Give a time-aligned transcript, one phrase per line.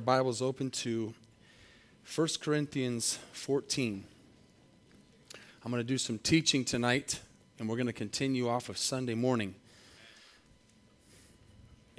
[0.00, 1.12] Bibles open to
[2.14, 4.04] 1 Corinthians 14.
[5.62, 7.20] I'm going to do some teaching tonight,
[7.58, 9.54] and we're going to continue off of Sunday morning.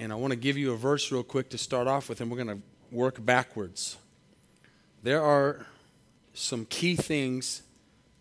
[0.00, 2.28] And I want to give you a verse real quick to start off with, and
[2.28, 3.96] we're going to work backwards.
[5.04, 5.66] There are
[6.34, 7.62] some key things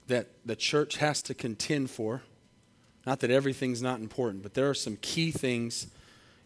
[0.08, 2.22] that the church has to contend for.
[3.08, 5.88] Not that everything's not important, but there are some key things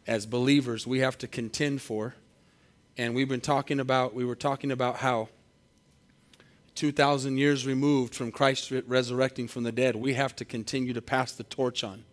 [0.08, 2.16] as believers we have to contend for
[2.98, 5.30] and we've been talking about we were talking about how
[6.76, 11.32] 2000 years removed from Christ resurrecting from the dead we have to continue to pass
[11.34, 12.04] the torch on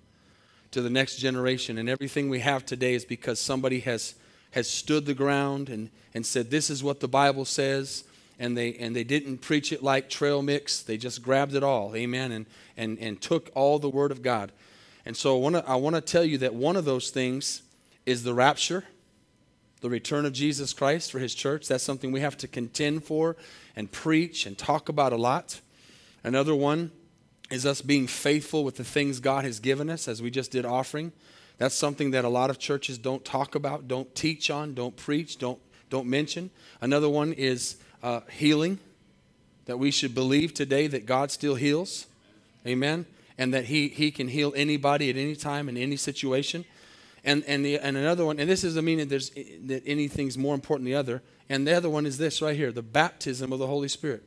[0.70, 1.78] to the next generation.
[1.78, 4.14] And everything we have today is because somebody has
[4.52, 8.04] has stood the ground and and said this is what the bible says.
[8.38, 10.82] And they and they didn't preach it like trail mix.
[10.82, 14.52] They just grabbed it all amen and and and took all the word of god.
[15.04, 17.62] And so i want to i want to tell you that one of those things
[18.04, 18.84] is the rapture
[19.82, 21.68] the return of Jesus Christ for his church.
[21.68, 23.36] That's something we have to contend for
[23.76, 25.60] and preach and talk about a lot.
[26.24, 26.92] Another one
[27.50, 30.64] is us being faithful with the things God has given us, as we just did
[30.64, 31.12] offering.
[31.58, 35.36] That's something that a lot of churches don't talk about, don't teach on, don't preach,
[35.36, 35.58] don't,
[35.90, 36.50] don't mention.
[36.80, 38.78] Another one is uh, healing,
[39.66, 42.06] that we should believe today that God still heals.
[42.66, 43.04] Amen.
[43.36, 46.64] And that he, he can heal anybody at any time in any situation.
[47.24, 50.54] And, and, the, and another one, and this doesn't mean that, there's, that anything's more
[50.54, 51.22] important than the other.
[51.48, 54.24] And the other one is this right here the baptism of the Holy Spirit.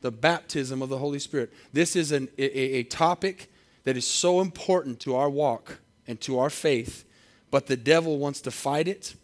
[0.00, 1.52] The baptism of the Holy Spirit.
[1.72, 3.50] This is an, a, a topic
[3.84, 7.04] that is so important to our walk and to our faith,
[7.50, 9.14] but the devil wants to fight it.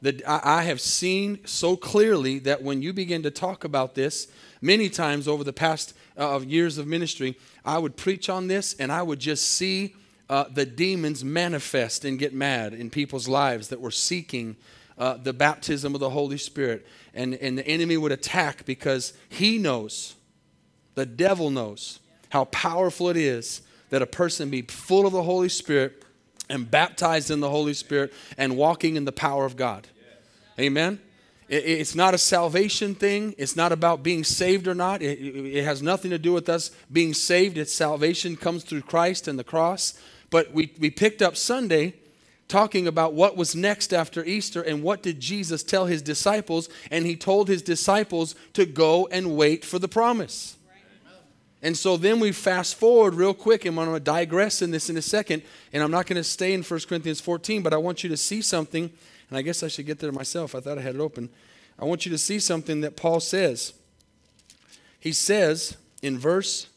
[0.00, 4.28] The, I, I have seen so clearly that when you begin to talk about this,
[4.60, 8.90] many times over the past uh, years of ministry, I would preach on this and
[8.90, 9.94] I would just see
[10.32, 14.56] uh, the demons manifest and get mad in people's lives that were seeking
[14.96, 16.86] uh, the baptism of the Holy Spirit.
[17.12, 20.14] And, and the enemy would attack because he knows,
[20.94, 23.60] the devil knows, how powerful it is
[23.90, 26.02] that a person be full of the Holy Spirit
[26.48, 29.86] and baptized in the Holy Spirit and walking in the power of God.
[30.58, 30.98] Amen?
[31.46, 33.34] It's not a salvation thing.
[33.36, 35.02] It's not about being saved or not.
[35.02, 37.58] It, has nothing to do with us being saved.
[37.58, 39.92] It's salvation comes through Christ and the cross.
[40.32, 41.92] But we, we picked up Sunday
[42.48, 46.70] talking about what was next after Easter and what did Jesus tell his disciples.
[46.90, 50.56] And he told his disciples to go and wait for the promise.
[51.60, 54.88] And so then we fast forward real quick, and I'm going to digress in this
[54.90, 55.42] in a second.
[55.72, 58.16] And I'm not going to stay in 1 Corinthians 14, but I want you to
[58.16, 58.90] see something.
[59.28, 60.54] And I guess I should get there myself.
[60.54, 61.28] I thought I had it open.
[61.78, 63.74] I want you to see something that Paul says.
[64.98, 66.68] He says in verse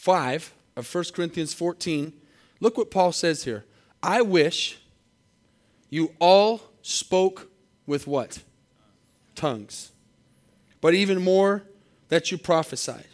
[0.00, 2.14] 5 of 1 Corinthians 14,
[2.58, 3.66] look what Paul says here.
[4.02, 4.78] I wish
[5.90, 7.50] you all spoke
[7.84, 8.42] with what?
[9.34, 9.92] Tongues.
[10.80, 11.64] But even more,
[12.08, 13.08] that you prophesied.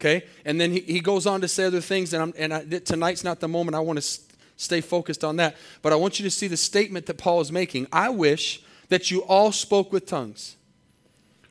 [0.00, 0.26] Okay?
[0.44, 3.22] And then he, he goes on to say other things, and, I'm, and I, tonight's
[3.22, 5.56] not the moment I want to st- stay focused on that.
[5.80, 7.86] But I want you to see the statement that Paul is making.
[7.92, 10.56] I wish that you all spoke with tongues.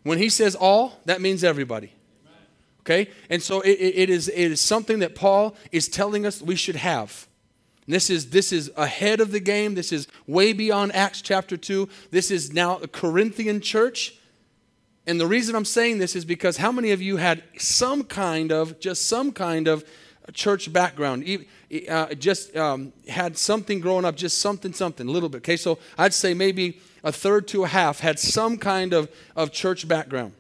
[0.03, 1.93] When he says all, that means everybody.
[2.81, 3.09] Okay?
[3.29, 6.75] And so it, it, is, it is something that Paul is telling us we should
[6.75, 7.27] have.
[7.85, 9.75] And this is, this is ahead of the game.
[9.75, 11.87] This is way beyond Acts chapter 2.
[12.09, 14.15] This is now a Corinthian church.
[15.07, 18.51] And the reason I'm saying this is because how many of you had some kind
[18.51, 19.83] of, just some kind of
[20.33, 21.25] church background?
[21.89, 25.37] Uh, just um, had something growing up, just something, something, a little bit.
[25.39, 29.51] Okay, so I'd say maybe a third to a half had some kind of, of
[29.51, 30.33] church background.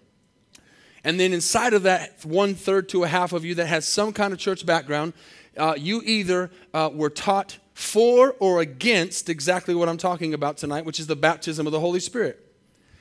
[1.03, 4.13] And then inside of that, one third to a half of you that has some
[4.13, 5.13] kind of church background,
[5.57, 10.85] uh, you either uh, were taught for or against exactly what I'm talking about tonight,
[10.85, 12.45] which is the baptism of the Holy Spirit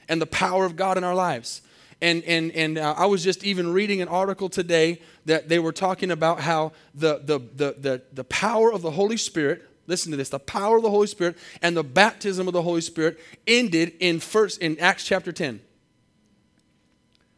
[0.09, 1.63] and the power of God in our lives.
[2.03, 5.73] And, and, and uh, I was just even reading an article today that they were
[5.73, 10.17] talking about how the, the, the, the, the power of the Holy Spirit, listen to
[10.17, 13.93] this, the power of the Holy Spirit and the baptism of the Holy Spirit ended
[14.01, 15.61] in first in Acts chapter 10.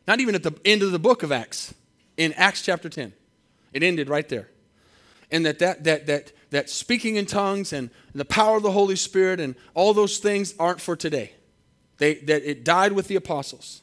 [0.07, 1.75] Not even at the end of the book of Acts,
[2.17, 3.13] in Acts chapter 10.
[3.73, 4.49] It ended right there.
[5.31, 8.97] And that, that, that, that, that speaking in tongues and the power of the Holy
[8.97, 11.33] Spirit and all those things aren't for today.
[11.99, 13.81] They, that it died with the apostles.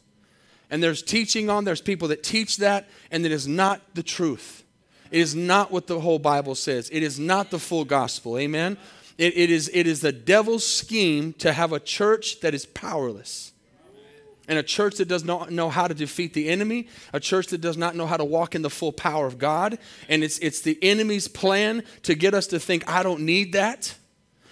[0.70, 4.64] And there's teaching on, there's people that teach that, and it is not the truth.
[5.10, 6.90] It is not what the whole Bible says.
[6.92, 8.38] It is not the full gospel.
[8.38, 8.78] Amen?
[9.18, 13.49] It, it, is, it is the devil's scheme to have a church that is powerless
[14.50, 17.62] and a church that does not know how to defeat the enemy, a church that
[17.62, 19.78] does not know how to walk in the full power of God.
[20.10, 23.96] And it's, it's the enemy's plan to get us to think, I don't need that.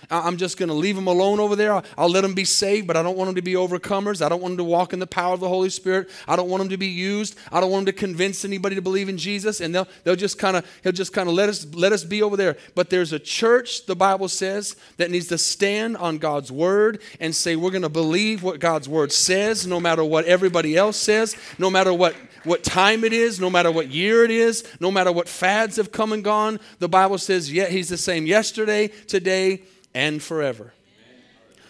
[0.09, 1.81] I'm just going to leave them alone over there.
[1.97, 4.25] I'll, let them be saved, but I don't want them to be overcomers.
[4.25, 6.09] I don't want them to walk in the power of the Holy Spirit.
[6.27, 7.37] I don't want them to be used.
[7.51, 9.59] I don't want them to convince anybody to believe in Jesus.
[9.59, 12.23] And they'll, they'll just kind of, he'll just kind of let us, let us be
[12.23, 12.55] over there.
[12.73, 17.35] But there's a church, the Bible says, that needs to stand on God's word and
[17.35, 21.35] say, we're going to believe what God's word says, no matter what everybody else says,
[21.59, 22.15] no matter what
[22.47, 25.91] what time it is, no matter what year it is, no matter what fads have
[25.91, 29.61] come and gone, the Bible says, yeah, he's the same yesterday, today,
[29.93, 30.73] and forever.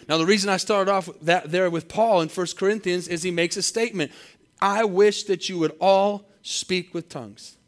[0.08, 3.30] Now, the reason I started off that there with Paul in 1 Corinthians is he
[3.30, 4.10] makes a statement.
[4.60, 7.58] I wish that you would all speak with tongues.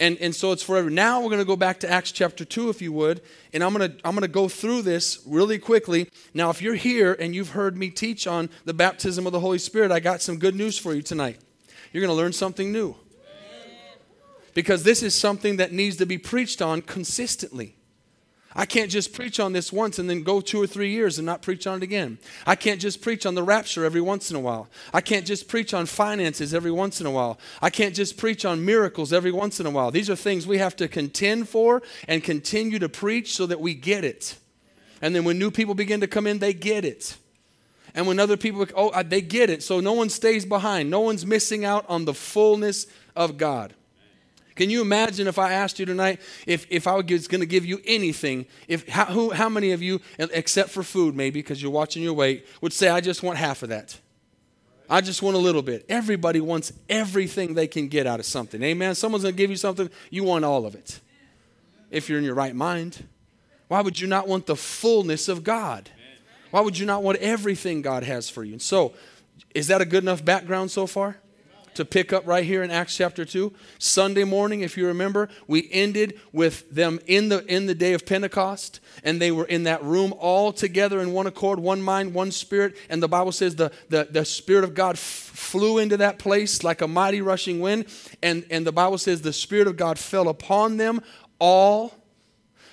[0.00, 0.90] And, and so it's forever.
[0.90, 3.20] Now we're going to go back to Acts chapter 2, if you would.
[3.52, 6.08] And I'm going to I'm going to go through this really quickly.
[6.34, 9.58] Now, if you're here and you've heard me teach on the baptism of the Holy
[9.58, 11.38] Spirit, I got some good news for you tonight.
[11.92, 12.96] You're going to learn something new.
[14.54, 17.77] Because this is something that needs to be preached on consistently.
[18.58, 21.24] I can't just preach on this once and then go two or three years and
[21.24, 22.18] not preach on it again.
[22.44, 24.68] I can't just preach on the rapture every once in a while.
[24.92, 27.38] I can't just preach on finances every once in a while.
[27.62, 29.92] I can't just preach on miracles every once in a while.
[29.92, 33.74] These are things we have to contend for and continue to preach so that we
[33.74, 34.36] get it.
[35.00, 37.16] And then when new people begin to come in, they get it.
[37.94, 39.62] And when other people, oh, they get it.
[39.62, 40.90] So no one stays behind.
[40.90, 43.74] No one's missing out on the fullness of God.
[44.58, 47.64] Can you imagine if I asked you tonight if, if I was going to give
[47.64, 51.70] you anything, if how, who, how many of you, except for food maybe because you're
[51.70, 54.00] watching your weight, would say, I just want half of that?
[54.90, 55.86] I just want a little bit.
[55.88, 58.60] Everybody wants everything they can get out of something.
[58.64, 58.96] Amen.
[58.96, 60.98] Someone's going to give you something, you want all of it.
[61.92, 63.06] If you're in your right mind.
[63.68, 65.88] Why would you not want the fullness of God?
[66.50, 68.54] Why would you not want everything God has for you?
[68.54, 68.94] And so,
[69.54, 71.18] is that a good enough background so far?
[71.78, 73.52] To pick up right here in Acts chapter 2.
[73.78, 78.04] Sunday morning, if you remember, we ended with them in the in the day of
[78.04, 82.32] Pentecost, and they were in that room all together in one accord, one mind, one
[82.32, 82.76] spirit.
[82.90, 86.64] And the Bible says the, the, the Spirit of God f- flew into that place
[86.64, 87.86] like a mighty rushing wind.
[88.24, 91.00] And, and the Bible says the Spirit of God fell upon them
[91.38, 91.94] all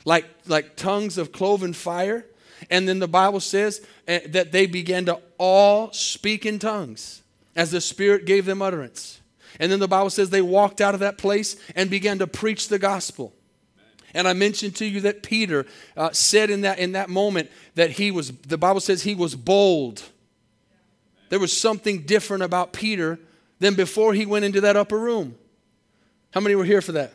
[0.04, 2.26] like, like tongues of cloven fire.
[2.72, 7.22] And then the Bible says eh, that they began to all speak in tongues
[7.56, 9.22] as the Spirit gave them utterance.
[9.60, 12.68] And then the Bible says they walked out of that place and began to preach
[12.68, 13.34] the gospel.
[14.14, 15.66] And I mentioned to you that Peter
[15.98, 19.36] uh, said in that, in that moment that he was, the Bible says he was
[19.36, 20.04] bold.
[21.30, 23.20] There was something different about Peter
[23.60, 25.36] than before he went into that upper room.
[26.32, 27.14] How many were here for that?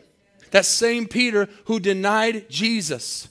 [0.51, 3.29] That same Peter who denied Jesus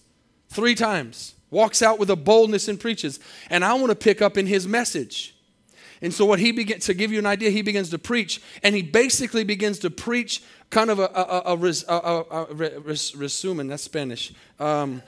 [0.47, 3.19] three times walks out with a boldness and preaches.
[3.49, 5.35] And I want to pick up in his message.
[6.01, 8.73] And so, what he begins to give you an idea, he begins to preach, and
[8.73, 12.79] he basically begins to preach kind of a, a, a, a, a, a
[13.15, 14.31] resumen, that's Spanish.
[14.59, 15.01] Um,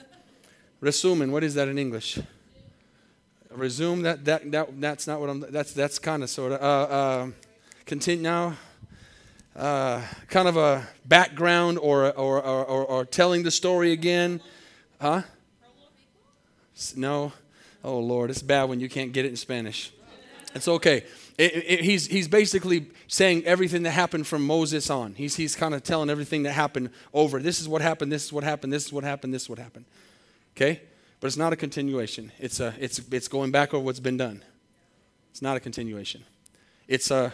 [0.81, 2.19] resumen, what is that in English?
[3.51, 6.93] Resume, that, that, that, that's not what I'm, that's, that's kind of sort of, uh,
[6.93, 7.27] uh,
[7.85, 8.55] continue now.
[9.53, 14.39] Uh, kind of a background or, or, or, or, or telling the story again.
[15.01, 15.23] Huh?
[16.95, 17.33] No.
[17.83, 19.91] Oh, Lord, it's bad when you can't get it in Spanish.
[20.53, 21.05] It's okay.
[21.37, 25.13] It, it, he's, he's basically saying everything that happened from Moses on.
[25.15, 27.39] He's, he's kind of telling everything that happened over.
[27.39, 29.59] This is what happened, this is what happened, this is what happened, this is what
[29.59, 29.85] happened.
[30.55, 30.81] Okay?
[31.19, 32.31] But it's not a continuation.
[32.39, 34.43] It's, a, it's, it's going back over what's been done.
[35.29, 36.23] It's not a continuation.
[36.87, 37.33] It's a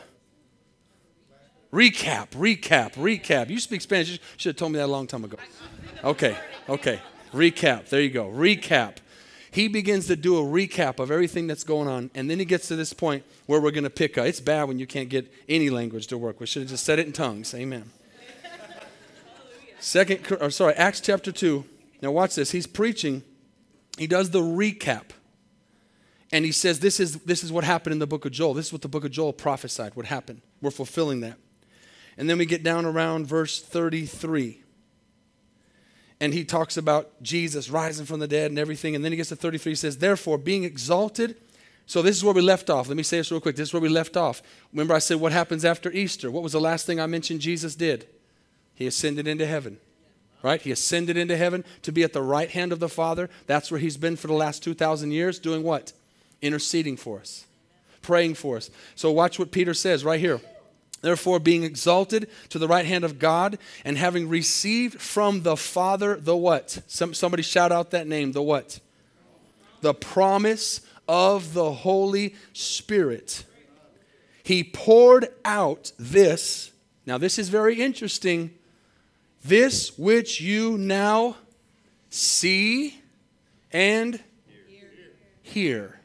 [1.74, 3.50] recap, recap, recap.
[3.50, 4.12] You speak Spanish.
[4.12, 5.38] You should have told me that a long time ago.
[6.03, 6.38] Okay,
[6.70, 7.01] okay.
[7.34, 7.89] Recap.
[7.89, 8.30] There you go.
[8.30, 8.98] Recap
[9.58, 12.12] he begins to do a recap of everything that's going on.
[12.14, 14.28] And then he gets to this point where we're going to pick up.
[14.28, 16.40] It's bad when you can't get any language to work.
[16.40, 17.56] We should have just said it in tongues.
[17.56, 17.90] Amen.
[19.80, 21.66] Second, or sorry, Acts chapter 2.
[22.04, 22.52] Now watch this.
[22.52, 23.24] He's preaching.
[23.98, 25.06] He does the recap.
[26.32, 28.54] And he says, this is, this is what happened in the book of Joel.
[28.54, 30.44] This is what the book of Joel prophesied would happen.
[30.62, 31.40] We're fulfilling that.
[32.16, 34.62] And then we get down around verse 33
[36.19, 38.95] and he talks about Jesus rising from the dead and everything.
[38.95, 41.36] And then he gets to 33, he says, Therefore, being exalted.
[41.86, 42.88] So this is where we left off.
[42.88, 43.55] Let me say this real quick.
[43.55, 44.41] This is where we left off.
[44.74, 46.31] Remember, I said, What happens after Easter?
[46.31, 48.07] What was the last thing I mentioned Jesus did?
[48.74, 49.77] He ascended into heaven.
[50.43, 50.62] Right?
[50.62, 53.29] He ascended into heaven to be at the right hand of the Father.
[53.47, 55.93] That's where he's been for the last 2,000 years, doing what?
[56.41, 57.47] Interceding for us,
[58.03, 58.69] praying for us.
[58.95, 60.39] So watch what Peter says right here.
[61.01, 66.16] Therefore, being exalted to the right hand of God and having received from the Father
[66.16, 66.82] the what?
[66.88, 68.80] Some, somebody shout out that name, the what?
[69.82, 73.46] The promise of the Holy Spirit.
[74.44, 76.72] He poured out this.
[77.06, 78.51] Now, this is very interesting.
[79.44, 81.38] This which you now
[82.10, 83.01] see
[83.72, 84.20] and
[85.44, 86.00] hear.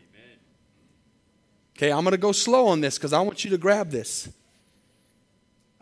[1.77, 4.29] Okay, I'm going to go slow on this because I want you to grab this.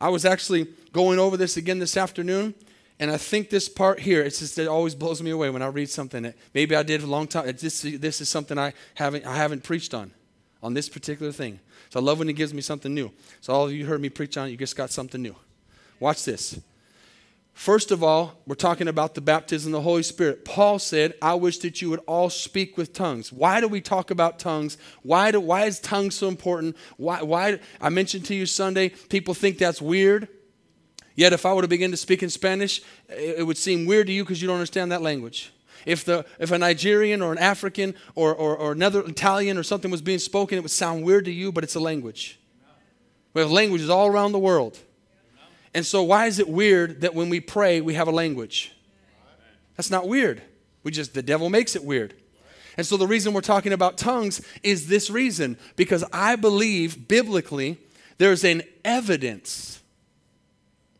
[0.01, 2.55] I was actually going over this again this afternoon,
[2.99, 5.67] and I think this part here, it's just, it always blows me away when I
[5.67, 7.47] read something that maybe I did a long time.
[7.47, 10.13] This, this is something I haven't, I haven't preached on,
[10.63, 11.61] on this particular thing.
[11.91, 13.11] So I love when he gives me something new.
[13.41, 15.35] So all of you heard me preach on it, you just got something new.
[15.99, 16.59] Watch this.
[17.61, 20.47] First of all, we're talking about the baptism of the Holy Spirit.
[20.47, 23.31] Paul said, I wish that you would all speak with tongues.
[23.35, 24.79] Why do we talk about tongues?
[25.03, 26.75] Why, do, why is tongues so important?
[26.97, 27.61] Why, why?
[27.79, 30.27] I mentioned to you Sunday, people think that's weird.
[31.15, 34.13] Yet, if I were to begin to speak in Spanish, it would seem weird to
[34.15, 35.53] you because you don't understand that language.
[35.85, 39.91] If, the, if a Nigerian or an African or, or, or another Italian or something
[39.91, 42.41] was being spoken, it would sound weird to you, but it's a language.
[43.35, 44.79] We have languages all around the world.
[45.73, 48.73] And so, why is it weird that when we pray, we have a language?
[49.77, 50.43] That's not weird.
[50.83, 52.15] We just, the devil makes it weird.
[52.77, 57.79] And so, the reason we're talking about tongues is this reason because I believe biblically
[58.19, 59.81] there's an evidence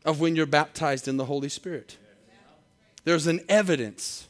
[0.05, 1.97] of when you're baptized in the Holy Spirit.
[3.03, 4.27] There's an evidence.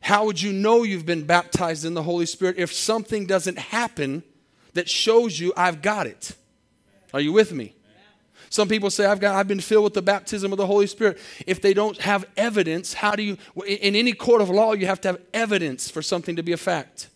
[0.00, 4.22] How would you know you've been baptized in the Holy Spirit if something doesn't happen
[4.74, 6.34] that shows you I've got it?
[7.12, 7.74] Are you with me?
[8.52, 11.18] Some people say, I've, got, I've been filled with the baptism of the Holy Spirit.
[11.46, 15.00] If they don't have evidence, how do you, in any court of law, you have
[15.00, 17.08] to have evidence for something to be a fact.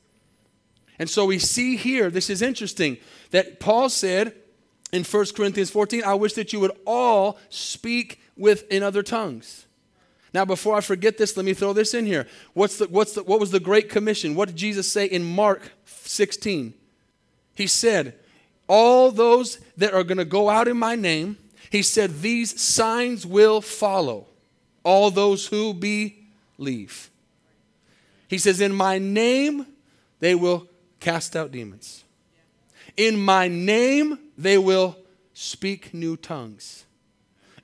[0.99, 2.97] And so we see here, this is interesting,
[3.33, 4.33] that Paul said
[4.93, 9.67] in 1 Corinthians 14, I wish that you would all speak with in other tongues.
[10.33, 12.27] Now, before I forget this, let me throw this in here.
[12.55, 14.37] What's the, what's the, what was the Great Commission?
[14.37, 16.73] What did Jesus say in Mark 16?
[17.55, 18.19] He said,
[18.69, 21.37] all those that are going to go out in my name,
[21.71, 24.27] he said, these signs will follow
[24.83, 27.11] all those who believe.
[28.29, 29.67] He says, in my name,
[30.21, 30.69] they will
[31.01, 32.05] cast out demons.
[32.97, 34.97] In my name, they will
[35.35, 36.85] speak new tongues.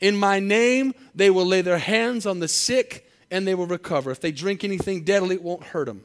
[0.01, 4.11] In my name, they will lay their hands on the sick and they will recover.
[4.11, 6.05] If they drink anything deadly, it won't hurt them.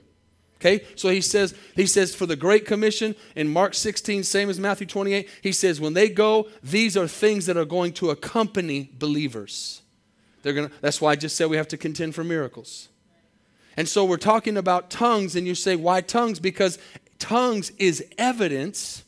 [0.59, 4.59] Okay, so he says, he says for the Great Commission in Mark 16, same as
[4.59, 8.89] Matthew 28, he says, when they go, these are things that are going to accompany
[8.97, 9.83] believers.
[10.41, 12.89] They're gonna, that's why I just said we have to contend for miracles.
[13.75, 16.39] And so we're talking about tongues, and you say, why tongues?
[16.39, 16.79] Because
[17.19, 19.03] tongues is evidence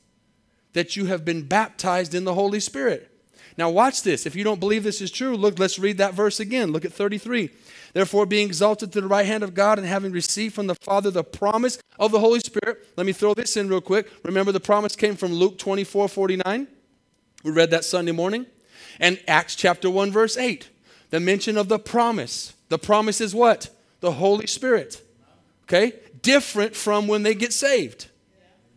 [0.74, 3.10] that you have been baptized in the Holy Spirit.
[3.58, 4.28] Now, watch this.
[4.28, 6.72] If you don't believe this is true, look, let's read that verse again.
[6.72, 7.50] Look at 33.
[7.94, 11.12] Therefore, being exalted to the right hand of God and having received from the Father
[11.12, 12.88] the promise of the Holy Spirit.
[12.96, 14.10] Let me throw this in real quick.
[14.24, 16.68] Remember, the promise came from Luke 24 49.
[17.44, 18.46] We read that Sunday morning.
[19.00, 20.70] And Acts chapter 1, verse 8.
[21.10, 22.54] The mention of the promise.
[22.70, 23.70] The promise is what?
[24.02, 25.02] The Holy Spirit.
[25.64, 25.94] Okay?
[26.22, 28.10] Different from when they get saved.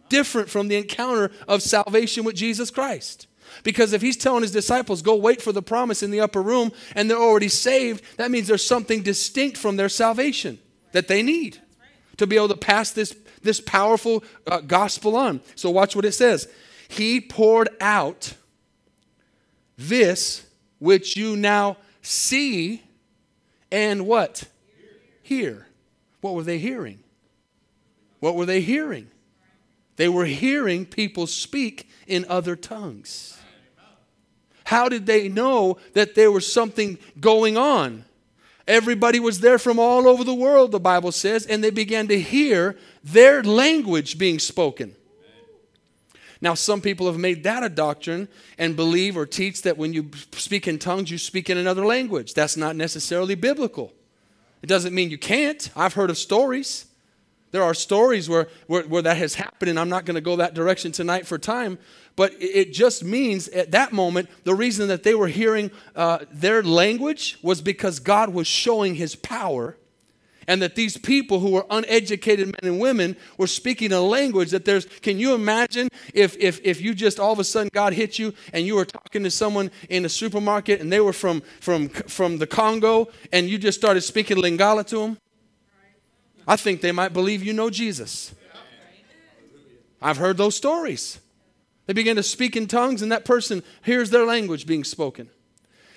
[0.08, 3.26] Different from the encounter of salvation with Jesus Christ.
[3.62, 6.72] Because if he's telling his disciples, go wait for the promise in the upper room,
[6.94, 10.58] and they're already saved, that means there's something distinct from their salvation
[10.92, 11.58] that they need
[12.16, 15.40] to be able to pass this, this powerful uh, gospel on.
[15.54, 16.48] So watch what it says.
[16.88, 18.34] He poured out
[19.76, 20.46] this
[20.78, 22.82] which you now see
[23.70, 24.44] and what?
[25.22, 25.66] Hear.
[26.20, 27.00] What were they hearing?
[28.20, 29.08] What were they hearing?
[29.96, 33.38] They were hearing people speak in other tongues.
[34.72, 38.06] How did they know that there was something going on?
[38.66, 42.18] Everybody was there from all over the world, the Bible says, and they began to
[42.18, 44.96] hear their language being spoken.
[46.40, 50.10] Now, some people have made that a doctrine and believe or teach that when you
[50.32, 52.32] speak in tongues, you speak in another language.
[52.32, 53.92] That's not necessarily biblical.
[54.62, 55.68] It doesn't mean you can't.
[55.76, 56.86] I've heard of stories.
[57.50, 60.36] There are stories where, where, where that has happened, and I'm not going to go
[60.36, 61.78] that direction tonight for time.
[62.14, 66.62] But it just means at that moment, the reason that they were hearing uh, their
[66.62, 69.76] language was because God was showing his power.
[70.48, 74.64] And that these people who were uneducated men and women were speaking a language that
[74.64, 78.18] there's, can you imagine if, if, if you just all of a sudden God hit
[78.18, 81.88] you and you were talking to someone in a supermarket and they were from, from,
[81.88, 85.18] from the Congo and you just started speaking Lingala to them?
[86.46, 88.34] I think they might believe you know Jesus.
[90.02, 91.20] I've heard those stories.
[91.86, 95.30] They began to speak in tongues, and that person hears their language being spoken.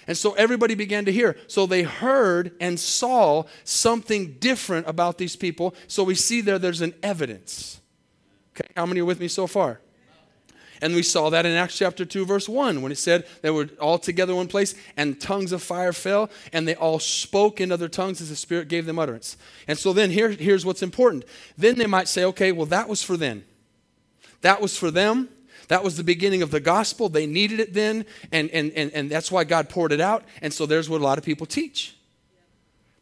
[0.07, 1.35] And so everybody began to hear.
[1.47, 5.73] So they heard and saw something different about these people.
[5.87, 7.81] So we see there, there's an evidence.
[8.55, 9.81] Okay, how many are with me so far?
[10.81, 13.69] And we saw that in Acts chapter 2, verse 1, when it said they were
[13.79, 17.71] all together in one place and tongues of fire fell and they all spoke in
[17.71, 19.37] other tongues as the Spirit gave them utterance.
[19.67, 21.25] And so then here, here's what's important.
[21.57, 23.45] Then they might say, okay, well, that was for then.
[24.41, 25.29] That was for them.
[25.67, 27.09] That was the beginning of the gospel.
[27.09, 30.23] They needed it then, and, and, and, and that's why God poured it out.
[30.41, 31.97] And so there's what a lot of people teach.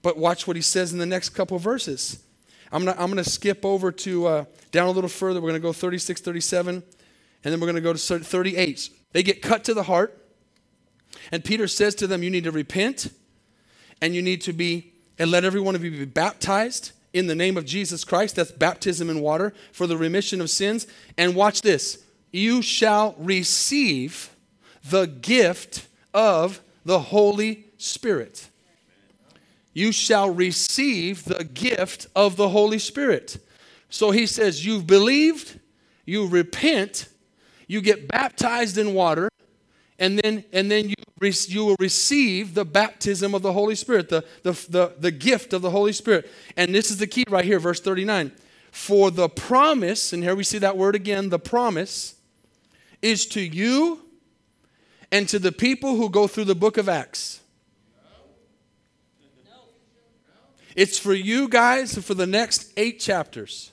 [0.02, 2.24] But watch what he says in the next couple verses.
[2.72, 5.40] I'm going to I'm gonna skip over to uh, down a little further.
[5.40, 6.84] We're going to go 36, 37, and
[7.44, 8.90] then we're going to go to 38.
[9.12, 10.20] They get cut to the heart.
[11.32, 13.12] And Peter says to them, You need to repent,
[14.02, 17.36] and you need to be, and let every one of you be baptized in the
[17.36, 18.36] name of Jesus Christ.
[18.36, 20.88] That's baptism in water for the remission of sins.
[21.18, 22.03] And watch this
[22.34, 24.36] you shall receive
[24.90, 28.50] the gift of the Holy Spirit.
[29.72, 33.38] You shall receive the gift of the Holy Spirit.
[33.90, 35.60] So he says, You've believed,
[36.06, 37.08] you repent,
[37.68, 39.30] you get baptized in water,
[40.00, 40.96] and then, and then you,
[41.48, 45.62] you will receive the baptism of the Holy Spirit, the, the, the, the gift of
[45.62, 46.30] the Holy Spirit.
[46.58, 48.32] And this is the key right here, verse 39.
[48.72, 52.16] For the promise, and here we see that word again, the promise
[53.04, 54.00] is to you
[55.12, 57.42] and to the people who go through the book of Acts.
[60.76, 63.72] It's for you guys for the next eight chapters.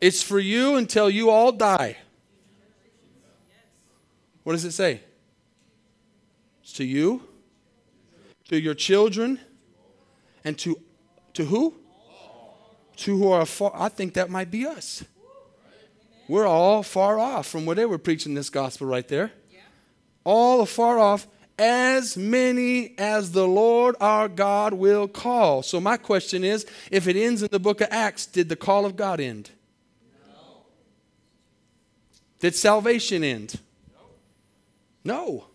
[0.00, 1.96] It's for you until you all die.
[4.42, 5.02] What does it say?
[6.62, 7.22] It's to you,
[8.48, 9.38] to your children,
[10.44, 10.80] and to
[11.34, 11.74] to who?
[12.96, 13.72] To who are far.
[13.74, 15.04] I think that might be us.
[16.28, 19.32] We're all far off from where they were preaching this gospel right there.
[19.50, 19.60] Yeah.
[20.24, 21.26] All far off,
[21.58, 25.62] as many as the Lord our God will call.
[25.62, 28.84] So, my question is if it ends in the book of Acts, did the call
[28.84, 29.50] of God end?
[30.26, 30.64] No.
[32.40, 33.60] Did salvation end?
[35.04, 35.14] No.
[35.14, 35.46] no.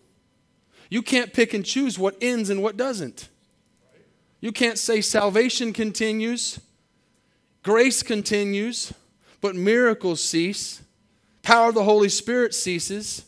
[0.88, 3.28] You can't pick and choose what ends and what doesn't.
[4.40, 6.58] You can't say salvation continues,
[7.62, 8.92] grace continues,
[9.42, 10.80] but miracles cease.
[11.42, 13.26] Power of the Holy Spirit ceases.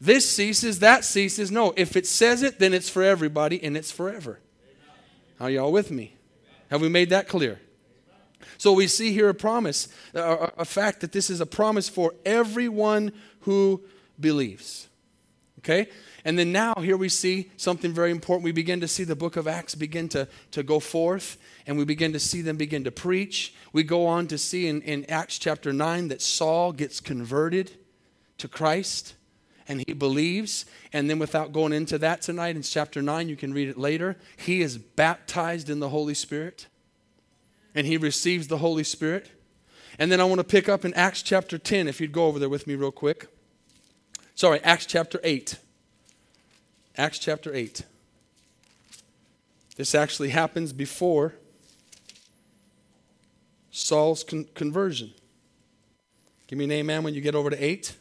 [0.00, 1.52] This ceases, that ceases.
[1.52, 4.40] No, if it says it, then it's for everybody and it's forever.
[5.38, 6.16] Are y'all with me?
[6.70, 7.60] Have we made that clear?
[8.58, 13.12] So we see here a promise, a, fact that this is a promise for everyone
[13.40, 13.82] who
[14.18, 14.88] believes.
[15.60, 15.88] Okay?
[16.24, 18.44] And then now, here we see something very important.
[18.44, 21.84] We begin to see the book of Acts begin to, to go forth, and we
[21.84, 23.54] begin to see them begin to preach.
[23.72, 27.72] We go on to see in, in Acts chapter 9 that Saul gets converted
[28.38, 29.14] to Christ
[29.66, 30.66] and he believes.
[30.92, 34.16] And then, without going into that tonight, in chapter 9, you can read it later.
[34.36, 36.66] He is baptized in the Holy Spirit
[37.74, 39.30] and he receives the Holy Spirit.
[39.98, 42.38] And then I want to pick up in Acts chapter 10, if you'd go over
[42.38, 43.28] there with me real quick.
[44.34, 45.56] Sorry, Acts chapter 8.
[46.96, 47.82] Acts chapter 8.
[49.76, 51.34] This actually happens before
[53.76, 55.12] Saul's con- conversion.
[56.46, 57.96] Give me an amen when you get over to 8.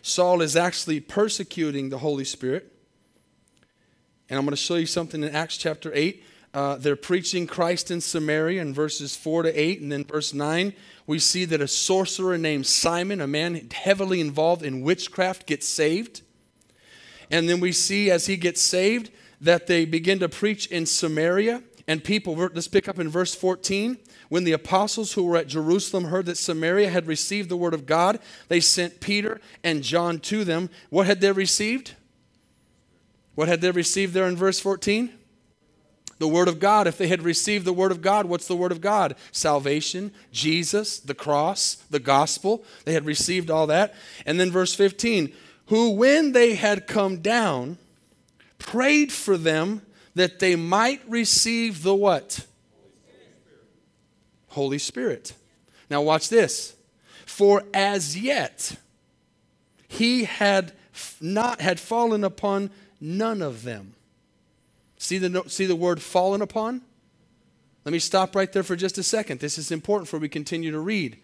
[0.00, 2.72] Saul is actually persecuting the Holy Spirit.
[4.30, 6.24] And I'm going to show you something in Acts chapter 8.
[6.54, 9.82] Uh, they're preaching Christ in Samaria in verses 4 to 8.
[9.82, 10.72] And then verse 9,
[11.06, 16.22] we see that a sorcerer named Simon, a man heavily involved in witchcraft, gets saved.
[17.30, 19.10] And then we see as he gets saved
[19.42, 21.64] that they begin to preach in Samaria.
[21.90, 23.98] And people, let's pick up in verse 14.
[24.28, 27.84] When the apostles who were at Jerusalem heard that Samaria had received the word of
[27.84, 30.70] God, they sent Peter and John to them.
[30.90, 31.96] What had they received?
[33.34, 35.10] What had they received there in verse 14?
[36.18, 36.86] The Word of God.
[36.86, 39.16] If they had received the Word of God, what's the Word of God?
[39.32, 42.62] Salvation, Jesus, the cross, the gospel.
[42.84, 43.96] They had received all that.
[44.24, 45.32] And then verse 15
[45.66, 47.78] who, when they had come down,
[48.58, 49.82] prayed for them
[50.14, 52.46] that they might receive the what?
[54.48, 55.34] Holy Spirit.
[55.88, 56.74] Now, watch this.
[57.26, 58.76] For as yet
[59.88, 60.72] he had
[61.20, 62.70] not had fallen upon
[63.00, 63.94] none of them.
[64.98, 66.82] See the, see the word fallen upon?
[67.84, 69.40] Let me stop right there for just a second.
[69.40, 71.18] This is important for we continue to read.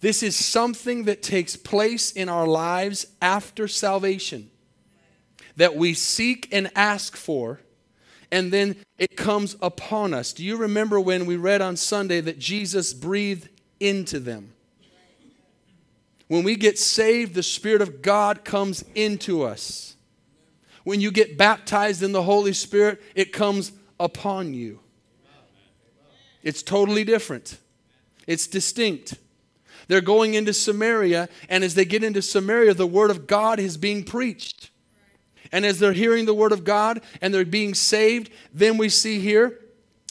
[0.00, 4.50] This is something that takes place in our lives after salvation
[5.56, 7.60] that we seek and ask for,
[8.32, 10.32] and then it comes upon us.
[10.32, 13.48] Do you remember when we read on Sunday that Jesus breathed
[13.80, 14.52] into them?
[16.28, 19.96] When we get saved, the Spirit of God comes into us.
[20.84, 24.80] When you get baptized in the Holy Spirit, it comes upon you.
[26.42, 27.58] It's totally different,
[28.26, 29.14] it's distinct.
[29.88, 33.76] They're going into Samaria, and as they get into Samaria, the word of God is
[33.76, 34.70] being preached.
[35.52, 39.18] And as they're hearing the word of God and they're being saved, then we see
[39.18, 39.58] here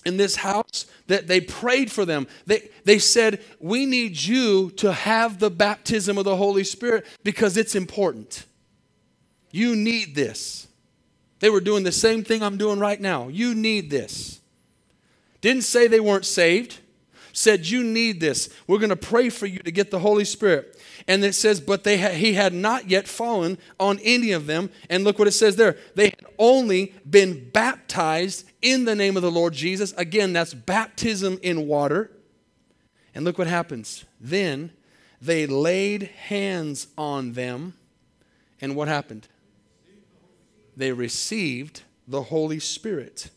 [0.06, 2.28] in this house that they prayed for them.
[2.46, 7.58] They, they said, We need you to have the baptism of the Holy Spirit because
[7.58, 8.46] it's important.
[9.52, 10.68] You need this.
[11.40, 13.30] They were doing the same thing I'm doing right now.
[13.30, 14.42] You need this.
[15.42, 16.80] Didn't say they weren't saved,
[17.34, 18.50] said, You need this.
[18.68, 20.79] We're going to pray for you to get the Holy Spirit.
[21.10, 24.70] And it says, But they ha- he had not yet fallen on any of them.
[24.92, 25.76] And look what it says there.
[25.96, 29.92] They had only been baptized in the name of the Lord Jesus.
[29.94, 32.12] Again, that's baptism in water.
[33.16, 34.06] And look what happens.
[34.22, 34.72] Then
[35.20, 37.74] they laid hands on them.
[38.62, 39.28] And what happened?
[40.78, 43.32] They received the Holy Spirit.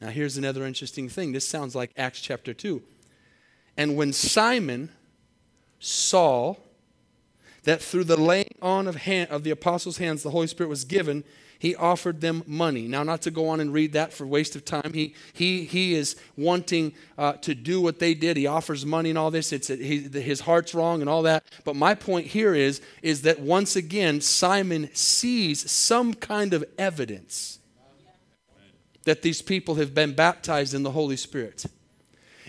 [0.00, 1.32] Now, here's another interesting thing.
[1.32, 2.82] This sounds like Acts chapter 2.
[3.76, 4.88] And when Simon
[5.78, 6.56] saw
[7.64, 10.84] that through the laying on of, hand, of the apostles' hands the Holy Spirit was
[10.84, 11.24] given,
[11.60, 12.88] he offered them money.
[12.88, 14.92] Now, not to go on and read that for waste of time.
[14.94, 18.38] He, he, he is wanting uh, to do what they did.
[18.38, 19.52] He offers money and all this.
[19.52, 21.44] It's he, his heart's wrong and all that.
[21.64, 27.58] But my point here is, is that once again, Simon sees some kind of evidence
[29.04, 31.66] that these people have been baptized in the Holy Spirit.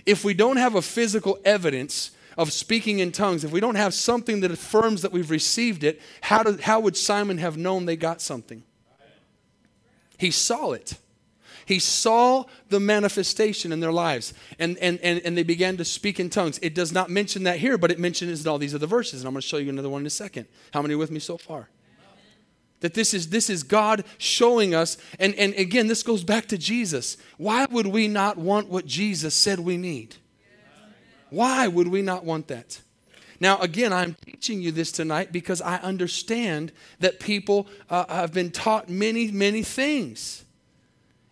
[0.05, 3.93] If we don't have a physical evidence of speaking in tongues, if we don't have
[3.93, 7.95] something that affirms that we've received it, how, do, how would Simon have known they
[7.95, 8.63] got something?
[10.17, 10.95] He saw it.
[11.67, 16.19] He saw the manifestation in their lives and, and, and, and they began to speak
[16.19, 16.59] in tongues.
[16.63, 19.21] It does not mention that here, but it mentions in all these other verses.
[19.21, 20.47] And I'm going to show you another one in a second.
[20.73, 21.69] How many are with me so far?
[22.79, 24.97] That this is, this is God showing us.
[25.19, 27.17] And, and again, this goes back to Jesus.
[27.37, 30.15] Why would we not want what Jesus said we need?
[31.31, 32.79] Why would we not want that?
[33.39, 38.51] Now, again, I'm teaching you this tonight because I understand that people uh, have been
[38.51, 40.45] taught many, many things.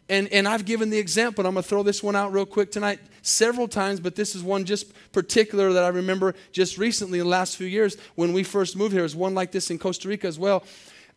[0.09, 2.71] And, and I've given the example, I'm going to throw this one out real quick
[2.71, 7.25] tonight several times, but this is one just particular that I remember just recently in
[7.25, 9.03] the last few years when we first moved here.
[9.03, 10.63] There's one like this in Costa Rica as well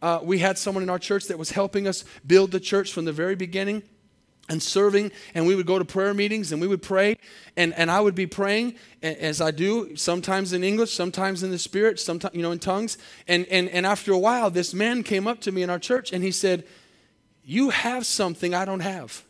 [0.03, 3.05] uh, we had someone in our church that was helping us build the church from
[3.05, 3.83] the very beginning
[4.49, 7.17] and serving and we would go to prayer meetings and we would pray
[7.57, 11.59] and, and i would be praying as i do sometimes in english sometimes in the
[11.59, 12.99] spirit sometimes you know in tongues.
[13.29, 16.13] And, and, and after a while this man came up to me in our church
[16.13, 16.65] and he said
[17.45, 19.25] you have something i don't have.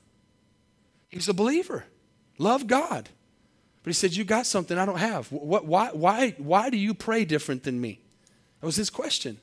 [1.09, 1.85] He's a believer.
[2.39, 3.09] Love god.
[3.83, 5.31] But he said you got something i don't have.
[5.31, 8.01] What, why, why, why do you pray different than me?
[8.61, 9.39] That was his question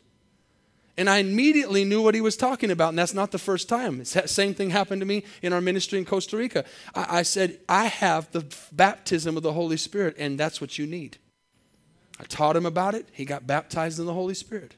[0.99, 2.89] and I immediately knew what he was talking about.
[2.89, 3.99] And that's not the first time.
[3.99, 6.65] The same thing happened to me in our ministry in Costa Rica.
[6.93, 10.85] I, I said, I have the baptism of the Holy Spirit, and that's what you
[10.85, 11.17] need.
[12.19, 13.07] I taught him about it.
[13.13, 14.75] He got baptized in the Holy Spirit.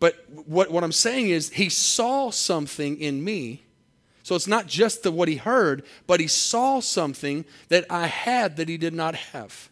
[0.00, 0.14] But
[0.46, 3.64] what, what I'm saying is, he saw something in me.
[4.22, 8.56] So it's not just the, what he heard, but he saw something that I had
[8.56, 9.68] that he did not have,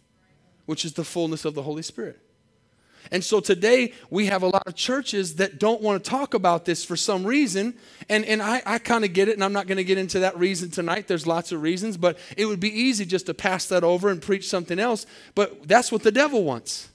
[0.67, 2.21] which is the fullness of the Holy Spirit.
[3.11, 6.65] And so today we have a lot of churches that don't want to talk about
[6.65, 7.75] this for some reason.
[8.09, 10.21] And, and I, I kind of get it, and I'm not going to get into
[10.21, 11.09] that reason tonight.
[11.09, 14.21] There's lots of reasons, but it would be easy just to pass that over and
[14.21, 15.07] preach something else.
[15.35, 16.89] But that's what the devil wants.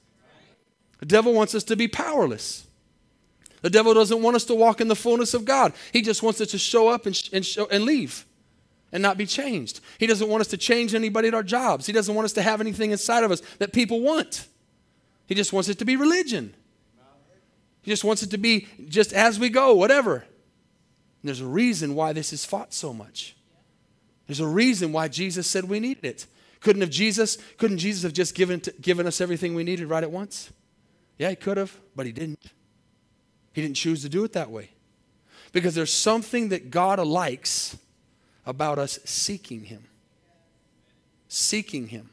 [0.99, 2.67] The devil wants us to be powerless.
[3.61, 5.73] The devil doesn't want us to walk in the fullness of God.
[5.93, 8.25] He just wants us to show up and, and, show, and leave
[8.91, 9.79] and not be changed.
[9.97, 11.85] He doesn't want us to change anybody at our jobs.
[11.85, 14.47] He doesn't want us to have anything inside of us that people want.
[15.31, 16.53] He just wants it to be religion.
[17.83, 20.15] He just wants it to be just as we go, whatever.
[20.15, 20.25] And
[21.23, 23.37] there's a reason why this is fought so much.
[24.27, 26.27] There's a reason why Jesus said we needed it.
[26.59, 30.03] Couldn't have Jesus, couldn't Jesus have just given, to, given us everything we needed right
[30.03, 30.51] at once?
[31.17, 32.51] Yeah, he could have, but he didn't.
[33.53, 34.71] He didn't choose to do it that way.
[35.53, 37.77] Because there's something that God likes
[38.45, 39.85] about us seeking him.
[41.29, 42.09] Seeking him.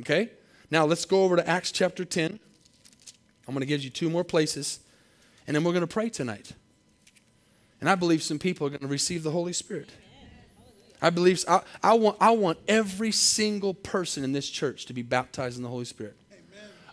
[0.00, 0.32] Okay?
[0.70, 2.40] Now let's go over to Acts chapter 10.
[3.48, 4.80] I'm going to give you two more places,
[5.46, 6.52] and then we're going to pray tonight.
[7.80, 9.88] And I believe some people are going to receive the Holy Spirit.
[11.00, 15.02] I believe I, I, want, I want every single person in this church to be
[15.02, 16.16] baptized in the Holy Spirit.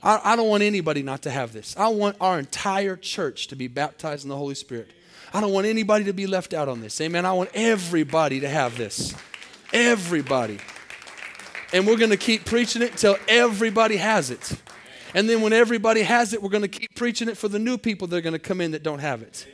[0.01, 1.75] I, I don't want anybody not to have this.
[1.75, 4.91] I want our entire church to be baptized in the Holy Spirit.
[5.33, 7.01] I don't want anybody to be left out on this.
[7.01, 7.25] Amen.
[7.25, 9.13] I want everybody to have this.
[9.73, 10.59] Everybody.
[11.73, 14.55] And we're going to keep preaching it until everybody has it.
[15.15, 17.77] And then when everybody has it, we're going to keep preaching it for the new
[17.77, 19.47] people that are going to come in that don't have it.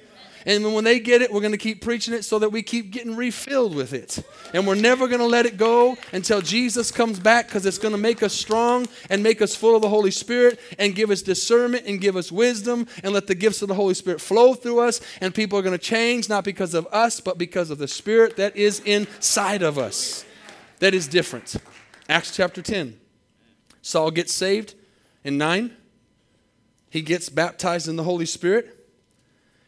[0.44, 2.90] And when they get it, we're going to keep preaching it so that we keep
[2.90, 4.26] getting refilled with it.
[4.56, 7.92] And we're never going to let it go until Jesus comes back because it's going
[7.92, 11.22] to make us strong and make us full of the Holy Spirit and give us
[11.22, 14.80] discernment and give us wisdom and let the gifts of the Holy Spirit flow through
[14.80, 15.00] us.
[15.22, 18.36] And people are going to change not because of us, but because of the Spirit
[18.38, 20.26] that is inside of us.
[20.80, 21.56] That is different.
[22.10, 23.00] Acts chapter 10.
[23.84, 24.74] Saul gets saved
[25.24, 25.76] in 9.
[26.90, 28.78] He gets baptized in the Holy Spirit.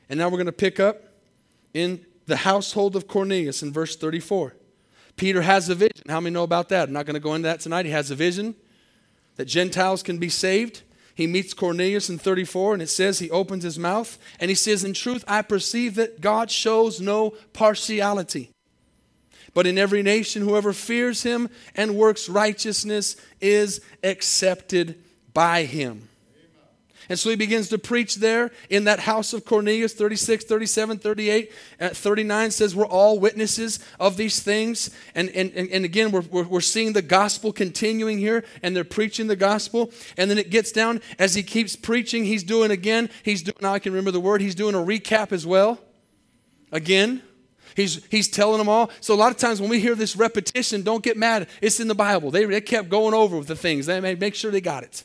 [0.09, 1.03] And now we're going to pick up
[1.73, 4.55] in the household of Cornelius in verse 34.
[5.15, 6.03] Peter has a vision.
[6.07, 6.87] How many know about that?
[6.87, 7.85] I'm not going to go into that tonight.
[7.85, 8.55] He has a vision
[9.35, 10.81] that Gentiles can be saved.
[11.15, 14.83] He meets Cornelius in 34, and it says he opens his mouth and he says,
[14.83, 18.49] In truth, I perceive that God shows no partiality.
[19.53, 25.03] But in every nation, whoever fears him and works righteousness is accepted
[25.33, 26.09] by him.
[27.09, 31.51] And so he begins to preach there in that house of Cornelius, 36, 37, 38,
[31.79, 34.89] uh, 39 says we're all witnesses of these things.
[35.13, 39.35] And, and, and again, we're, we're, seeing the gospel continuing here, and they're preaching the
[39.35, 39.91] gospel.
[40.17, 43.73] And then it gets down, as he keeps preaching, he's doing again, he's doing, now
[43.73, 45.79] I can remember the word, he's doing a recap as well.
[46.71, 47.21] Again.
[47.75, 48.91] He's, he's telling them all.
[49.01, 51.47] So a lot of times when we hear this repetition, don't get mad.
[51.59, 52.29] It's in the Bible.
[52.29, 53.87] They, they kept going over with the things.
[53.87, 55.03] They made make sure they got it.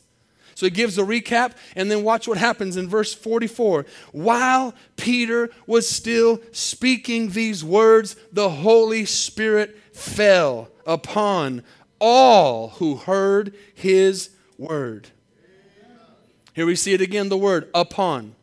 [0.59, 3.87] So he gives a recap, and then watch what happens in verse 44.
[4.11, 11.63] While Peter was still speaking these words, the Holy Spirit fell upon
[12.01, 15.11] all who heard his word.
[16.55, 18.35] Here we see it again the word upon.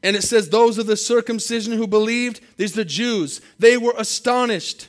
[0.00, 4.86] And it says, Those of the circumcision who believed, these the Jews, they were astonished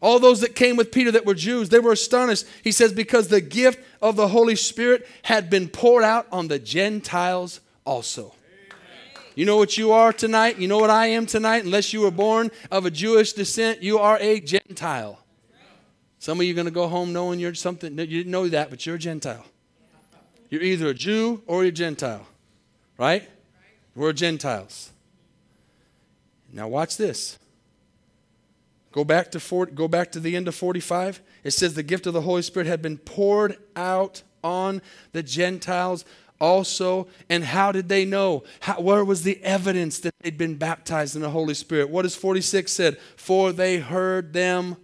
[0.00, 2.46] all those that came with Peter that were Jews, they were astonished.
[2.62, 6.58] He says, because the gift of the Holy Spirit had been poured out on the
[6.58, 8.34] Gentiles also.
[9.34, 10.58] You know what you are tonight?
[10.58, 11.64] You know what I am tonight?
[11.64, 15.20] Unless you were born of a Jewish descent, you are a Gentile.
[16.18, 17.96] Some of you are going to go home knowing you're something.
[17.96, 19.46] You didn't know that, but you're a Gentile.
[20.50, 22.26] You're either a Jew or a Gentile,
[22.96, 23.28] right?
[23.94, 24.90] We're Gentiles.
[26.52, 27.38] Now, watch this.
[28.92, 31.20] Go back to 40, go back to the end of 45.
[31.44, 34.80] It says the gift of the Holy Spirit had been poured out on
[35.12, 36.04] the Gentiles
[36.40, 37.08] also.
[37.28, 38.44] And how did they know?
[38.60, 41.90] How, where was the evidence that they'd been baptized in the Holy Spirit?
[41.90, 42.98] What does 46 said?
[43.16, 44.76] For they heard them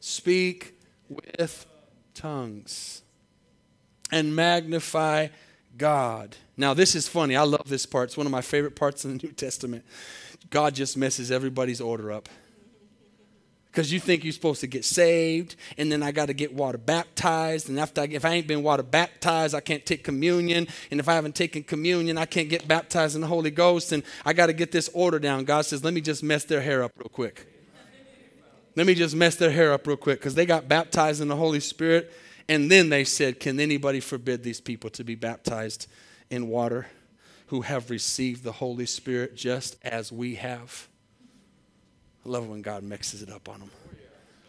[0.00, 0.74] speak
[1.08, 1.66] with
[2.14, 3.02] tongues
[4.10, 5.28] and magnify
[5.76, 6.36] God.
[6.56, 7.36] Now, this is funny.
[7.36, 8.10] I love this part.
[8.10, 9.84] It's one of my favorite parts in the New Testament.
[10.50, 12.28] God just messes everybody's order up
[13.72, 16.78] because you think you're supposed to get saved and then i got to get water
[16.78, 21.00] baptized and after I, if i ain't been water baptized i can't take communion and
[21.00, 24.32] if i haven't taken communion i can't get baptized in the holy ghost and i
[24.32, 25.44] got to get this order down.
[25.44, 27.46] God says let me just mess their hair up real quick.
[28.74, 31.36] Let me just mess their hair up real quick because they got baptized in the
[31.36, 32.12] holy spirit
[32.48, 35.86] and then they said can anybody forbid these people to be baptized
[36.30, 36.86] in water
[37.46, 40.88] who have received the holy spirit just as we have
[42.24, 43.70] I love when God mixes it up on them.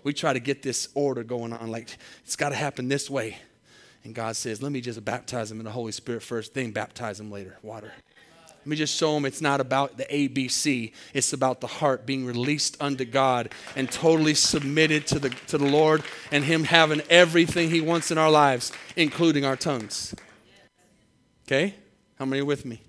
[0.04, 3.38] We try to get this order going on, like it's got to happen this way.
[4.04, 7.18] And God says, let me just baptize them in the Holy Spirit first, then baptize
[7.18, 7.94] them later, water.
[8.64, 10.94] Let me just show them it's not about the ABC.
[11.14, 15.66] It's about the heart being released unto God and totally submitted to the, to the
[15.66, 20.16] Lord and Him having everything He wants in our lives, including our tongues.
[21.46, 21.76] Okay?
[22.18, 22.82] How many are with me?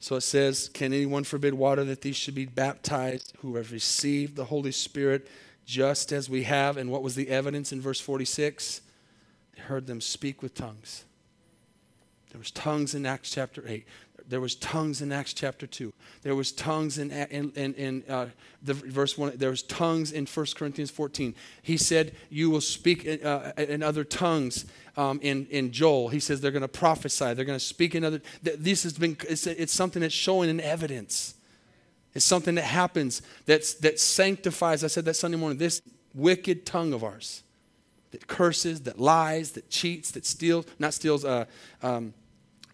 [0.00, 4.34] So it says, Can anyone forbid water that these should be baptized who have received
[4.34, 5.28] the Holy Spirit
[5.66, 6.78] just as we have?
[6.78, 8.80] And what was the evidence in verse 46?
[9.54, 11.04] They heard them speak with tongues.
[12.30, 13.86] There was tongues in Acts chapter 8.
[14.26, 15.92] There was tongues in Acts chapter 2.
[16.22, 18.28] There was tongues in, in, in, in uh,
[18.62, 19.32] the verse 1.
[19.36, 21.34] There was tongues in 1 Corinthians 14.
[21.62, 26.08] He said, You will speak in, uh, in other tongues um, in, in Joel.
[26.08, 27.34] He says they're going to prophesy.
[27.34, 28.20] They're going to speak in other.
[28.42, 31.34] This has been, it's, it's something that's showing in evidence.
[32.14, 35.80] It's something that happens that's, that sanctifies, I said that Sunday morning, this
[36.14, 37.42] wicked tongue of ours
[38.10, 41.44] that curses, that lies, that cheats, that steals, not steals, uh,
[41.82, 42.12] um,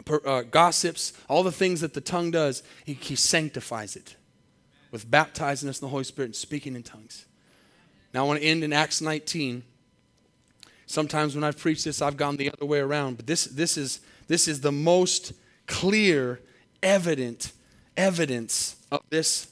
[0.05, 4.15] per, uh, gossips, all the things that the tongue does, he, he sanctifies it
[4.91, 7.25] with baptizing us in the Holy Spirit and speaking in tongues.
[8.13, 9.63] Now I want to end in Acts 19.
[10.87, 13.99] Sometimes when I've preached this, I've gone the other way around, but this, this, is,
[14.27, 15.33] this is the most
[15.67, 16.39] clear,
[16.81, 17.51] evident
[17.95, 19.47] evidence of this.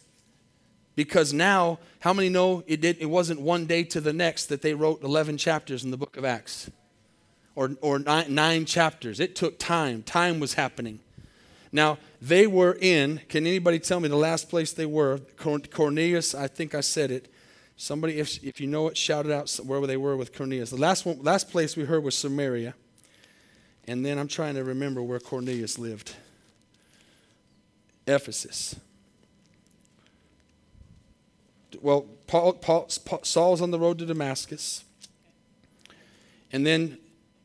[0.95, 4.62] Because now, how many know it, did, it wasn't one day to the next that
[4.62, 6.71] they wrote 11 chapters in the book of Acts?
[7.56, 9.19] or, or nine, nine chapters.
[9.19, 11.00] It took time, time was happening.
[11.71, 15.19] Now, they were in, can anybody tell me the last place they were?
[15.38, 17.32] Cornelius, I think I said it.
[17.77, 20.69] Somebody, if, if you know it, shout it out wherever they were with Cornelius.
[20.69, 22.73] The last, one, last place we heard was Samaria.
[23.88, 26.15] And then I'm trying to remember where Cornelius lived
[28.07, 28.75] Ephesus.
[31.81, 34.83] Well, Paul, Paul, Paul, Saul's on the road to Damascus.
[36.51, 36.97] And then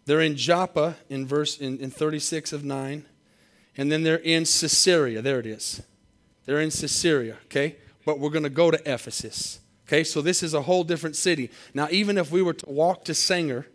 [0.06, 3.04] they're in Joppa in verse in, in 36 of 9.
[3.76, 5.20] And then they're in Caesarea.
[5.22, 5.82] There it is.
[6.44, 7.76] They're in Caesarea, okay?
[8.04, 9.60] But we're going to go to Ephesus.
[9.90, 11.50] Okay, so this is a whole different city.
[11.74, 13.66] Now, even if we were to walk to Sanger,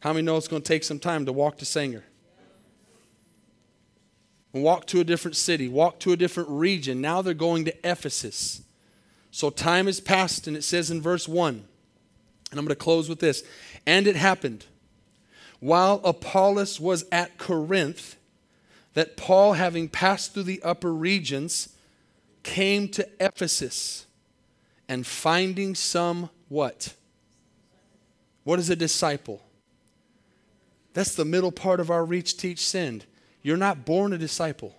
[0.00, 2.02] how many know it's going to take some time to walk to Sanger?
[4.52, 7.00] Walk to a different city, walk to a different region.
[7.00, 8.62] Now they're going to Ephesus.
[9.30, 11.64] So time has passed, and it says in verse 1, and
[12.50, 13.44] I'm going to close with this.
[13.86, 14.66] And it happened
[15.60, 18.16] while Apollos was at Corinth
[18.94, 21.68] that Paul, having passed through the upper regions,
[22.42, 24.06] came to Ephesus
[24.88, 26.94] and finding some what?
[28.44, 29.42] What is a disciple?
[30.92, 33.04] That's the middle part of our reach, teach, send.
[33.42, 34.74] You're not born a disciple.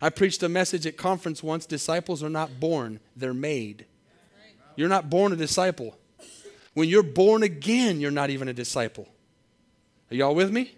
[0.00, 3.86] I preached a message at conference once disciples are not born, they're made.
[4.74, 5.96] You're not born a disciple.
[6.74, 9.06] When you're born again, you're not even a disciple.
[10.10, 10.74] Are y'all with me?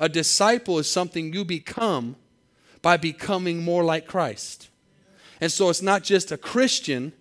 [0.00, 2.16] A disciple is something you become
[2.80, 4.68] by becoming more like Christ.
[5.40, 7.12] And so it's not just a Christian,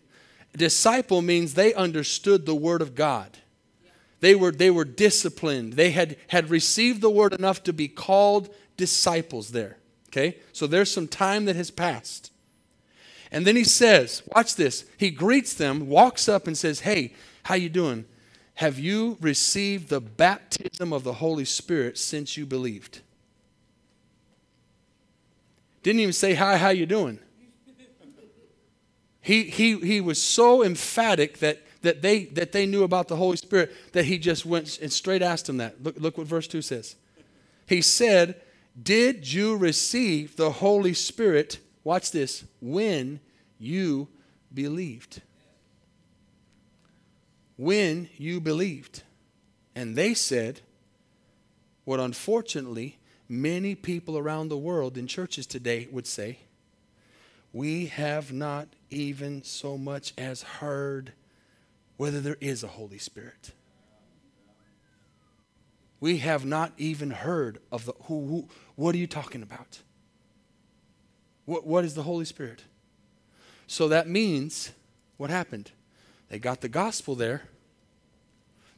[0.56, 3.40] disciple means they understood the word of God.
[4.20, 5.74] They were, they were disciplined.
[5.74, 9.78] They had, had received the word enough to be called disciples there.
[10.10, 10.38] Okay?
[10.52, 12.32] So there's some time that has passed.
[13.34, 14.86] And then he says, watch this.
[14.96, 18.06] He greets them, walks up and says, "Hey, how you doing?
[18.56, 23.02] Have you received the baptism of the Holy Spirit since you believed?"
[25.82, 27.20] Didn't even say, "Hi, how you doing?"
[29.24, 33.38] He, he, he was so emphatic that, that, they, that they knew about the Holy
[33.38, 35.82] Spirit that he just went and straight asked them that.
[35.82, 36.96] Look, look what verse 2 says.
[37.66, 38.40] He said,
[38.82, 43.22] Did you receive the Holy Spirit, watch this, when
[43.58, 44.10] you
[44.54, 45.22] believed?
[47.56, 49.04] When you believed.
[49.74, 50.60] And they said,
[51.86, 56.40] what unfortunately many people around the world in churches today would say,
[57.54, 61.14] we have not even so much as heard
[61.96, 63.52] whether there is a Holy Spirit.
[66.00, 69.80] We have not even heard of the who, who what are you talking about?
[71.46, 72.64] What, what is the Holy Spirit?
[73.68, 74.72] So that means
[75.18, 75.72] what happened?
[76.30, 77.44] They got the gospel there.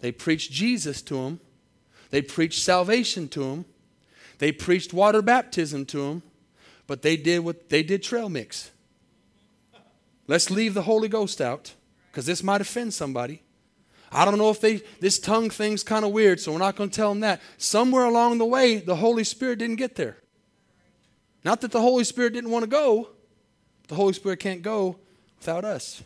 [0.02, 1.40] They preached Jesus to them.
[2.12, 3.66] They preached salvation to them.
[4.38, 6.24] They preached water baptism to them.
[6.88, 8.72] But they did what they did trail mix.
[10.28, 11.74] Let's leave the Holy Ghost out
[12.12, 13.42] because this might offend somebody.
[14.12, 16.90] I don't know if they this tongue thing's kind of weird, so we're not going
[16.90, 17.42] to tell them that.
[17.58, 20.18] Somewhere along the way, the Holy Spirit didn't get there.
[21.44, 23.10] Not that the Holy Spirit didn't want to go.
[23.88, 24.98] The Holy Spirit can't go
[25.38, 26.04] without us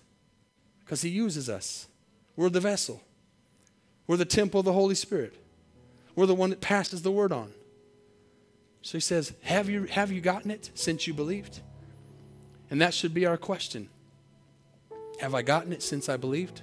[0.82, 1.88] because He uses us.
[2.36, 3.02] We're the vessel.
[4.08, 5.36] We're the temple of the Holy Spirit.
[6.16, 7.54] We're the one that passes the word on.
[8.82, 11.62] So he says, Have you, have you gotten it since you believed?
[12.70, 13.90] And that should be our question.
[15.20, 16.62] Have I gotten it since I believed?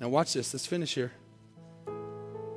[0.00, 0.52] Now watch this.
[0.52, 1.12] Let's finish here.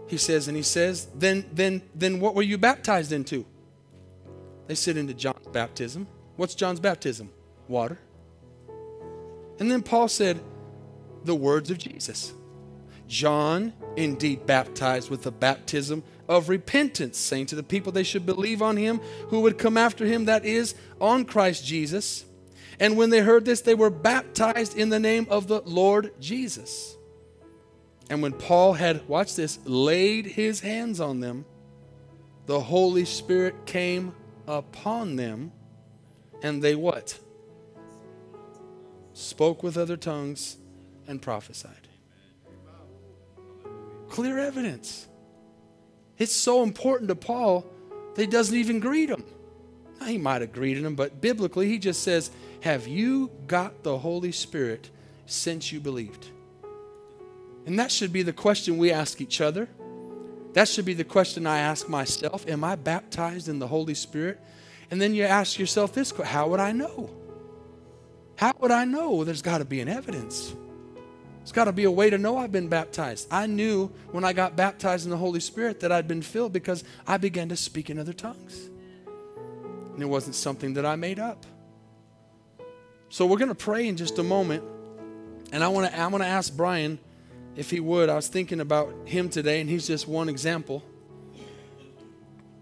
[0.07, 3.45] He says, and he says, then, then, then what were you baptized into?
[4.67, 6.07] They said into John's baptism.
[6.35, 7.31] What's John's baptism?
[7.67, 7.97] Water.
[9.59, 10.39] And then Paul said,
[11.23, 12.33] the words of Jesus.
[13.07, 18.61] John indeed baptized with the baptism of repentance, saying to the people they should believe
[18.61, 22.25] on him who would come after him, that is, on Christ Jesus.
[22.79, 26.97] And when they heard this, they were baptized in the name of the Lord Jesus.
[28.09, 31.45] And when Paul had, watch this, laid his hands on them,
[32.45, 34.13] the Holy Spirit came
[34.47, 35.51] upon them,
[36.43, 37.17] and they what?
[39.13, 40.57] Spoke with other tongues
[41.07, 41.87] and prophesied.
[44.09, 45.07] Clear evidence.
[46.17, 47.65] It's so important to Paul
[48.15, 49.23] that he doesn't even greet them.
[50.05, 54.31] He might have greeted him, but biblically, he just says, Have you got the Holy
[54.31, 54.89] Spirit
[55.25, 56.27] since you believed?
[57.65, 59.67] And that should be the question we ask each other.
[60.53, 64.39] That should be the question I ask myself Am I baptized in the Holy Spirit?
[64.91, 67.09] And then you ask yourself this How would I know?
[68.37, 69.23] How would I know?
[69.23, 70.53] There's got to be an evidence.
[71.45, 73.27] There's got to be a way to know I've been baptized.
[73.29, 76.83] I knew when I got baptized in the Holy Spirit that I'd been filled because
[77.05, 78.71] I began to speak in other tongues.
[79.93, 81.45] And it wasn't something that I made up.
[83.09, 84.63] So we're going to pray in just a moment.
[85.51, 86.97] And I want to I'm going to ask Brian
[87.55, 88.09] if he would.
[88.09, 90.83] I was thinking about him today and he's just one example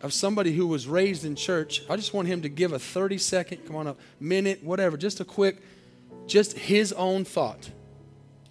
[0.02, 1.84] of somebody who was raised in church.
[1.90, 5.22] I just want him to give a 30 second, come on a minute, whatever, just
[5.22, 5.62] a quick
[6.28, 7.70] just his own thought.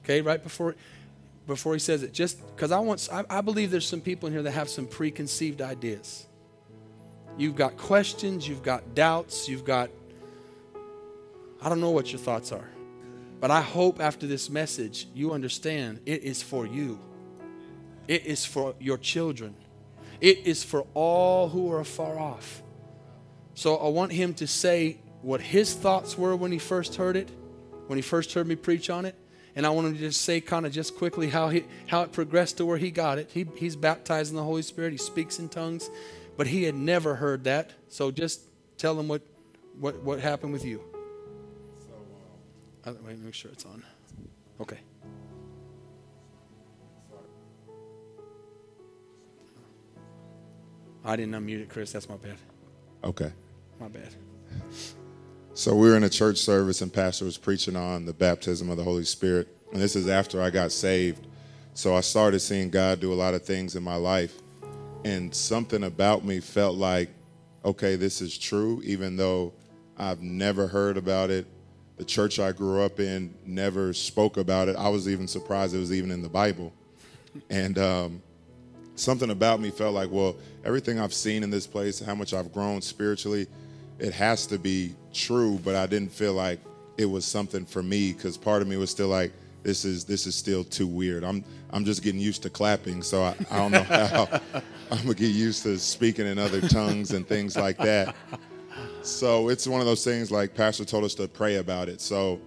[0.04, 0.74] Okay, right before
[1.46, 2.12] before he says it.
[2.12, 4.86] Just because I want I, I believe there's some people in here that have some
[4.86, 6.26] preconceived ideas.
[7.36, 9.90] You've got questions, you've got doubts, you've got
[11.60, 12.68] I don't know what your thoughts are.
[13.40, 17.00] But I hope after this message you understand it is for you.
[18.08, 19.54] It is for your children.
[20.20, 22.62] It is for all who are afar off.
[23.54, 27.28] So I want him to say what his thoughts were when he first heard it,
[27.86, 29.16] when he first heard me preach on it.
[29.54, 32.56] And I want to just say kind of just quickly how, he, how it progressed
[32.56, 33.30] to where he got it.
[33.32, 34.92] He, he's baptized in the Holy Spirit.
[34.92, 35.90] He speaks in tongues.
[36.36, 37.72] But he had never heard that.
[37.88, 38.40] So just
[38.78, 39.22] tell him what,
[39.78, 40.82] what, what happened with you.
[41.80, 43.84] So, uh, wait, make sure it's on.
[44.60, 44.78] Okay.
[51.04, 51.92] I didn't unmute it, Chris.
[51.92, 52.36] That's my bad.
[53.04, 53.32] Okay.
[53.80, 54.14] My bad.
[55.54, 58.78] So we were in a church service and pastor was preaching on the baptism of
[58.78, 59.54] the Holy Spirit.
[59.70, 61.26] And this is after I got saved.
[61.74, 64.40] So I started seeing God do a lot of things in my life.
[65.04, 67.10] And something about me felt like,
[67.66, 69.52] okay, this is true, even though
[69.98, 71.46] I've never heard about it.
[71.98, 74.76] The church I grew up in never spoke about it.
[74.76, 76.72] I was even surprised it was even in the Bible.
[77.50, 78.22] And um,
[78.94, 80.34] something about me felt like, well,
[80.64, 83.46] everything I've seen in this place, how much I've grown spiritually,
[83.98, 85.58] it has to be true.
[85.64, 86.60] But I didn't feel like
[86.96, 89.32] it was something for me because part of me was still like,
[89.62, 91.24] this is this is still too weird.
[91.24, 94.28] I'm I'm just getting used to clapping, so I, I don't know how
[94.90, 98.14] I'm gonna get used to speaking in other tongues and things like that.
[99.02, 102.00] So it's one of those things like Pastor told us to pray about it.
[102.00, 102.40] So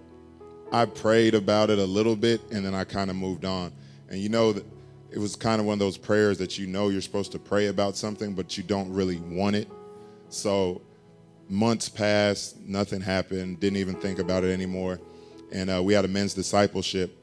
[0.72, 3.72] I prayed about it a little bit and then I kind of moved on.
[4.08, 4.64] And you know that
[5.10, 7.66] it was kind of one of those prayers that you know you're supposed to pray
[7.66, 9.68] about something, but you don't really want it.
[10.28, 10.82] So
[11.48, 15.00] months passed, nothing happened, didn't even think about it anymore.
[15.52, 17.16] And uh, we had a men's discipleship,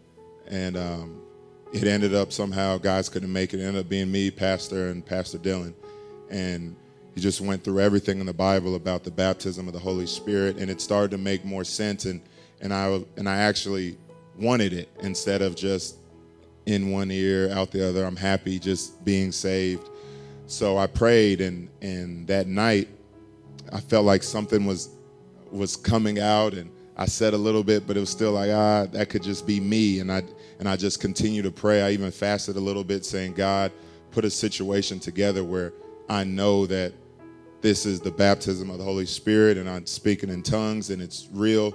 [0.47, 1.21] and um,
[1.73, 3.59] it ended up somehow guys couldn't make it.
[3.59, 5.73] It ended up being me, Pastor, and Pastor Dylan.
[6.29, 6.75] And
[7.15, 10.57] he just went through everything in the Bible about the baptism of the Holy Spirit,
[10.57, 12.05] and it started to make more sense.
[12.05, 12.21] And
[12.61, 13.97] and I and I actually
[14.39, 15.97] wanted it instead of just
[16.65, 18.05] in one ear, out the other.
[18.05, 19.89] I'm happy just being saved.
[20.47, 22.87] So I prayed, and and that night,
[23.73, 24.89] I felt like something was
[25.51, 28.85] was coming out, and I said a little bit, but it was still like ah,
[28.91, 29.99] that could just be me.
[29.99, 30.23] And I
[30.59, 31.81] and I just continued to pray.
[31.81, 33.71] I even fasted a little bit, saying, God,
[34.11, 35.73] put a situation together where
[36.07, 36.93] I know that
[37.61, 41.27] this is the baptism of the Holy Spirit, and I'm speaking in tongues, and it's
[41.31, 41.73] real.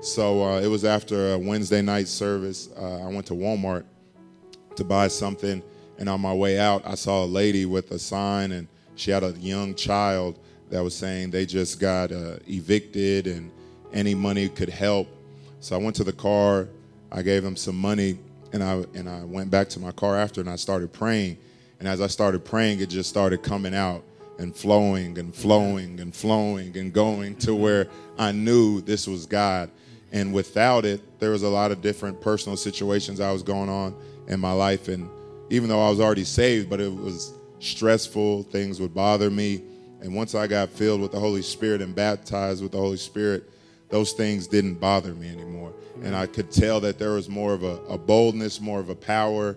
[0.00, 2.70] So uh, it was after a Wednesday night service.
[2.76, 3.84] Uh, I went to Walmart
[4.74, 5.62] to buy something,
[5.98, 8.66] and on my way out, I saw a lady with a sign, and
[8.96, 10.40] she had a young child
[10.70, 13.50] that was saying they just got uh, evicted, and
[13.92, 15.08] any money could help.
[15.60, 16.68] So I went to the car,
[17.10, 18.18] I gave them some money,
[18.52, 21.38] and I and I went back to my car after, and I started praying.
[21.78, 24.02] And as I started praying, it just started coming out
[24.38, 27.88] and flowing and flowing and flowing and going to where
[28.18, 29.70] I knew this was God.
[30.12, 33.94] And without it, there was a lot of different personal situations I was going on
[34.28, 34.88] in my life.
[34.88, 35.08] And
[35.50, 39.62] even though I was already saved, but it was stressful, things would bother me.
[40.00, 43.50] And once I got filled with the Holy Spirit and baptized with the Holy Spirit,
[43.88, 45.72] those things didn't bother me anymore.
[46.02, 48.94] And I could tell that there was more of a, a boldness, more of a
[48.94, 49.56] power,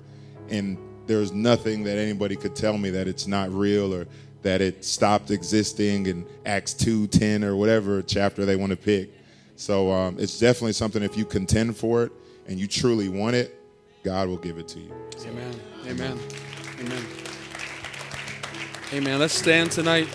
[0.50, 0.78] and
[1.08, 4.08] there was nothing that anybody could tell me that it's not real or
[4.42, 9.12] that it stopped existing in Acts 2, 10, or whatever chapter they want to pick.
[9.56, 12.12] So um, it's definitely something if you contend for it
[12.48, 13.60] and you truly want it,
[14.04, 14.94] God will give it to you.
[15.26, 15.60] Amen.
[15.88, 16.20] Amen.
[16.80, 17.06] Amen.
[18.94, 19.20] Amen.
[19.20, 20.08] Let's stand tonight.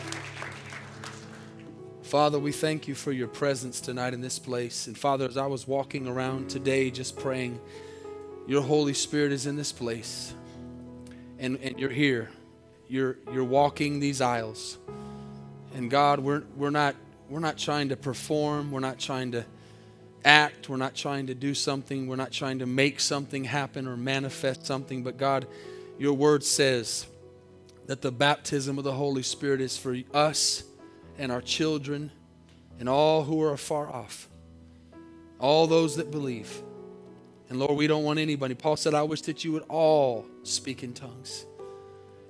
[2.15, 4.87] Father, we thank you for your presence tonight in this place.
[4.87, 7.59] And Father, as I was walking around today just praying,
[8.47, 10.33] your Holy Spirit is in this place.
[11.41, 12.31] And, and you're here.
[12.87, 14.79] You're, you're walking these aisles.
[15.75, 16.95] And God, we're, we're, not,
[17.29, 18.71] we're not trying to perform.
[18.71, 19.45] We're not trying to
[20.25, 20.69] act.
[20.69, 22.07] We're not trying to do something.
[22.07, 25.03] We're not trying to make something happen or manifest something.
[25.03, 25.49] But God,
[25.99, 27.09] your word says
[27.87, 30.63] that the baptism of the Holy Spirit is for us
[31.19, 32.11] and our children
[32.79, 34.29] and all who are afar off,
[35.39, 36.63] all those that believe.
[37.49, 38.55] And Lord, we don't want anybody.
[38.55, 41.47] Paul said, I wish that you would all speak in tongues.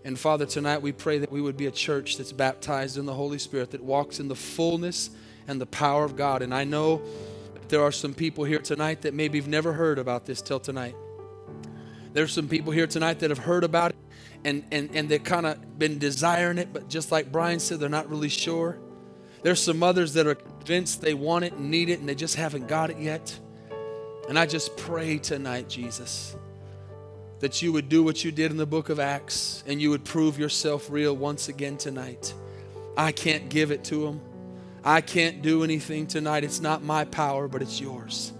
[0.05, 3.15] And Father, tonight we pray that we would be a church that's baptized in the
[3.15, 5.11] Holy Spirit, that walks in the fullness
[5.49, 6.43] and the power of God.
[6.43, 7.01] And I know
[7.69, 10.95] there are some people here tonight that maybe have never heard about this till tonight.
[12.13, 13.94] There's some people here tonight that have heard about
[14.45, 17.89] and, and, and they've kind of been desiring it, but just like Brian said, they're
[17.89, 18.79] not really sure.
[19.43, 22.37] There's some others that are convinced they want it and need it and they just
[22.37, 23.39] haven't got it yet.
[24.29, 26.37] And I just pray tonight, Jesus,
[27.41, 30.05] that you would do what you did in the book of Acts and you would
[30.05, 32.33] prove yourself real once again tonight.
[32.97, 34.21] I can't give it to them.
[34.85, 36.45] I can't do anything tonight.
[36.45, 38.33] It's not my power, but it's yours.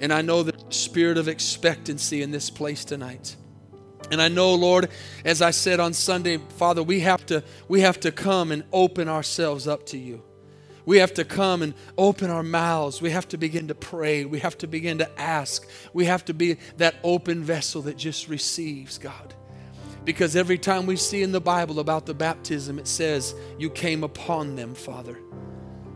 [0.00, 3.36] And I know the spirit of expectancy in this place tonight.
[4.10, 4.90] And I know, Lord,
[5.24, 9.08] as I said on Sunday, Father, we have to we have to come and open
[9.08, 10.22] ourselves up to you.
[10.84, 13.00] We have to come and open our mouths.
[13.00, 14.24] We have to begin to pray.
[14.24, 15.68] We have to begin to ask.
[15.92, 19.34] We have to be that open vessel that just receives, God.
[20.04, 24.02] Because every time we see in the Bible about the baptism, it says, You came
[24.02, 25.16] upon them, Father.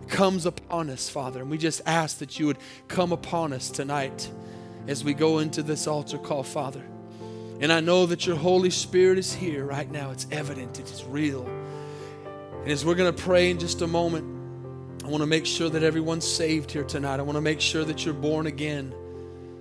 [0.03, 1.41] It comes upon us, Father.
[1.41, 4.31] And we just ask that you would come upon us tonight
[4.87, 6.85] as we go into this altar call, Father.
[7.61, 10.11] And I know that your Holy Spirit is here right now.
[10.11, 11.47] It's evident, it is real.
[12.63, 14.37] And as we're going to pray in just a moment,
[15.05, 17.21] I want to make sure that everyone's saved here tonight.
[17.21, 18.93] I want to make sure that you're born again.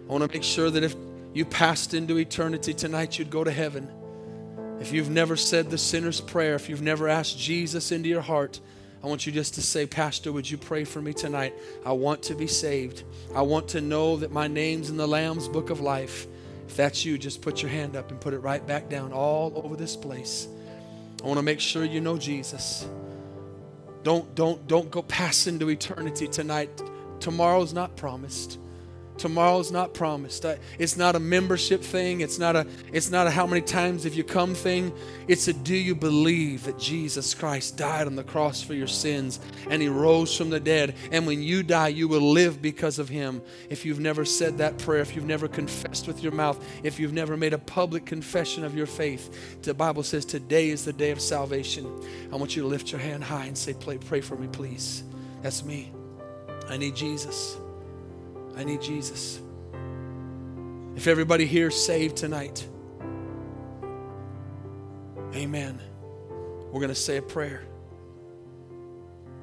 [0.10, 0.96] I want to make sure that if
[1.34, 3.90] you passed into eternity tonight, you'd go to heaven.
[4.82, 8.60] If you've never said the sinner's prayer, if you've never asked Jesus into your heart,
[9.04, 11.54] I want you just to say, Pastor, would you pray for me tonight?
[11.86, 13.04] I want to be saved.
[13.36, 16.28] I want to know that my name's in the Lamb's book of life.
[16.68, 19.62] If that's you, just put your hand up and put it right back down all
[19.64, 20.48] over this place.
[21.24, 22.88] I want to make sure you know Jesus.
[24.04, 26.70] Don't, don't, don't go pass into eternity tonight.
[27.20, 28.60] Tomorrow's not promised.
[29.18, 30.46] Tomorrow's not promised.
[30.78, 32.22] It's not a membership thing.
[32.22, 34.92] It's not a it's not a how many times have you come thing.
[35.28, 39.40] It's a do you believe that Jesus Christ died on the cross for your sins
[39.70, 43.08] and he rose from the dead and when you die you will live because of
[43.08, 43.42] him.
[43.70, 47.14] If you've never said that prayer, if you've never confessed with your mouth, if you've
[47.14, 51.12] never made a public confession of your faith, the Bible says today is the day
[51.12, 51.86] of salvation.
[52.34, 55.04] I want you to lift your hand high and say pray, pray for me please.
[55.42, 55.92] That's me.
[56.68, 57.58] I need Jesus.
[58.56, 59.40] I need Jesus.
[60.96, 62.66] If everybody here is saved tonight,
[65.34, 65.82] amen.
[66.72, 67.64] We're going to say a prayer.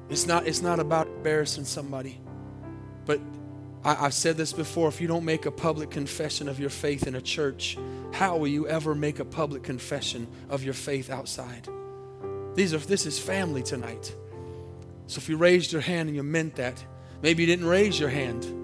[0.09, 2.19] It's not, it's not about embarrassing somebody,
[3.05, 3.19] but
[3.83, 4.87] I, I've said this before.
[4.87, 7.77] If you don't make a public confession of your faith in a church,
[8.11, 11.67] how will you ever make a public confession of your faith outside?
[12.55, 14.13] These are, this is family tonight.
[15.05, 16.83] So if you raised your hand and you meant that,
[17.21, 18.62] maybe you didn't raise your hand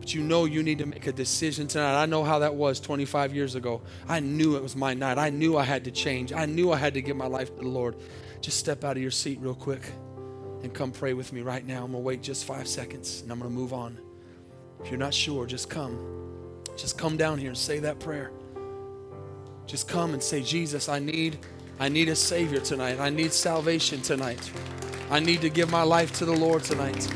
[0.00, 2.02] but you know you need to make a decision tonight.
[2.02, 3.82] I know how that was 25 years ago.
[4.08, 5.18] I knew it was my night.
[5.18, 6.32] I knew I had to change.
[6.32, 7.96] I knew I had to give my life to the Lord.
[8.40, 9.82] Just step out of your seat real quick
[10.62, 11.84] and come pray with me right now.
[11.84, 13.98] I'm going to wait just five seconds and I'm going to move on.
[14.82, 15.98] If you're not sure, just come.
[16.76, 18.32] Just come down here and say that prayer.
[19.66, 21.38] Just come and say, Jesus, I need,
[21.78, 22.98] I need a Savior tonight.
[22.98, 24.50] I need salvation tonight.
[25.10, 27.06] I need to give my life to the Lord tonight.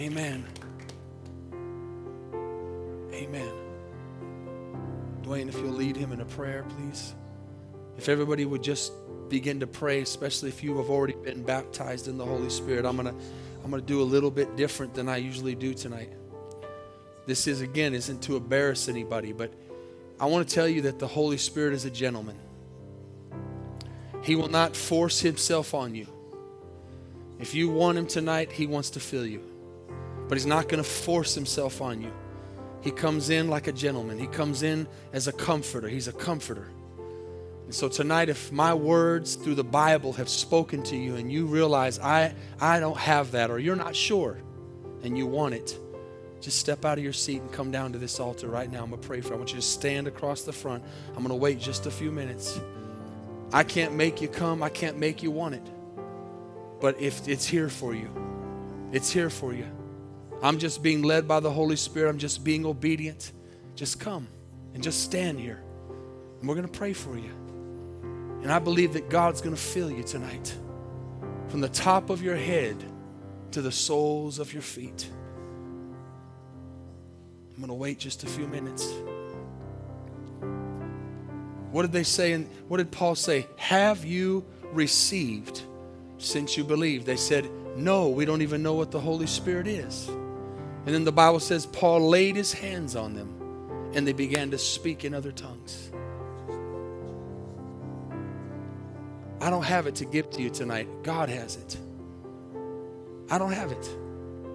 [0.00, 0.46] Amen.
[3.12, 3.52] Amen.
[5.20, 7.14] Dwayne, if you'll lead him in a prayer, please.
[7.98, 8.92] If everybody would just
[9.28, 12.96] begin to pray, especially if you have already been baptized in the Holy Spirit, I'm
[12.96, 13.14] gonna
[13.62, 16.10] I'm gonna do a little bit different than I usually do tonight.
[17.26, 19.52] This is again isn't to embarrass anybody, but
[20.18, 22.38] I want to tell you that the Holy Spirit is a gentleman.
[24.22, 26.06] He will not force himself on you.
[27.38, 29.49] If you want him tonight, he wants to fill you
[30.30, 32.12] but he's not going to force himself on you.
[32.82, 35.88] He comes in like a gentleman, he comes in as a comforter.
[35.88, 36.68] He's a comforter.
[37.64, 41.46] And so tonight, if my words through the Bible have spoken to you and you
[41.46, 44.38] realize I, I don't have that, or you're not sure
[45.02, 45.76] and you want it,
[46.40, 48.84] just step out of your seat and come down to this altar right now.
[48.84, 49.34] I'm going to pray for you.
[49.34, 50.84] I want you to stand across the front.
[51.08, 52.60] I'm going to wait just a few minutes.
[53.52, 55.66] I can't make you come, I can't make you want it.
[56.80, 58.08] But if it's here for you,
[58.92, 59.66] it's here for you.
[60.42, 62.08] I'm just being led by the Holy Spirit.
[62.08, 63.32] I'm just being obedient.
[63.74, 64.26] Just come
[64.74, 65.62] and just stand here.
[66.40, 67.32] And we're going to pray for you.
[68.42, 70.56] And I believe that God's going to fill you tonight
[71.48, 72.82] from the top of your head
[73.50, 75.10] to the soles of your feet.
[77.50, 78.90] I'm going to wait just a few minutes.
[81.70, 82.32] What did they say?
[82.32, 83.46] And what did Paul say?
[83.56, 85.62] Have you received
[86.16, 87.04] since you believed?
[87.04, 90.10] They said, No, we don't even know what the Holy Spirit is.
[90.86, 94.58] And then the Bible says Paul laid his hands on them and they began to
[94.58, 95.90] speak in other tongues.
[99.40, 100.88] I don't have it to give to you tonight.
[101.02, 101.76] God has it.
[103.30, 103.96] I don't have it,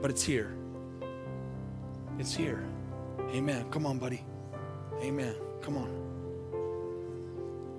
[0.01, 0.55] but it's here.
[2.19, 2.63] It's here.
[3.31, 3.65] Amen.
[3.71, 4.23] Come on, buddy.
[5.01, 5.35] Amen.
[5.61, 5.89] Come on.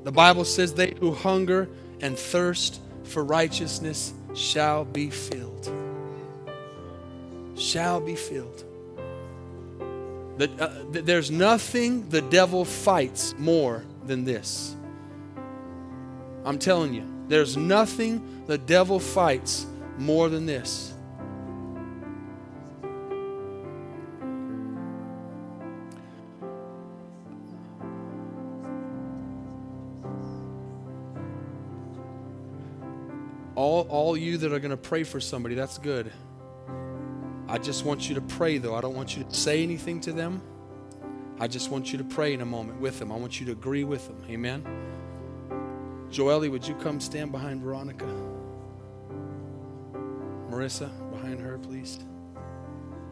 [0.05, 1.68] The Bible says, They who hunger
[2.01, 5.70] and thirst for righteousness shall be filled.
[7.57, 8.64] Shall be filled.
[10.38, 14.76] That, uh, there's nothing the devil fights more than this.
[16.44, 19.66] I'm telling you, there's nothing the devil fights
[19.98, 20.92] more than this.
[33.54, 36.12] All, all you that are going to pray for somebody, that's good.
[37.49, 38.74] I just want you to pray, though.
[38.74, 40.42] I don't want you to say anything to them.
[41.38, 43.12] I just want you to pray in a moment with them.
[43.12, 44.24] I want you to agree with them.
[44.28, 44.64] Amen.
[46.11, 48.07] Joelle, would you come stand behind Veronica?
[50.51, 51.99] Marissa, behind her, please.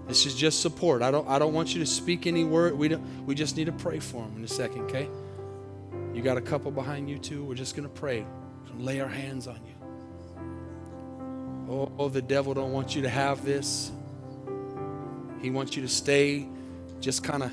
[0.08, 1.02] This is just support.
[1.02, 2.76] I don't, I don't want you to speak any word.
[2.76, 5.08] We, don't, we just need to pray for them in a second, okay?
[6.12, 7.44] You got a couple behind you, too.
[7.44, 8.26] We're just going to pray.
[8.70, 9.74] and lay our hands on you.
[11.70, 13.90] Oh, oh, the devil don't want you to have this.
[15.44, 16.48] He wants you to stay
[17.00, 17.52] just kind of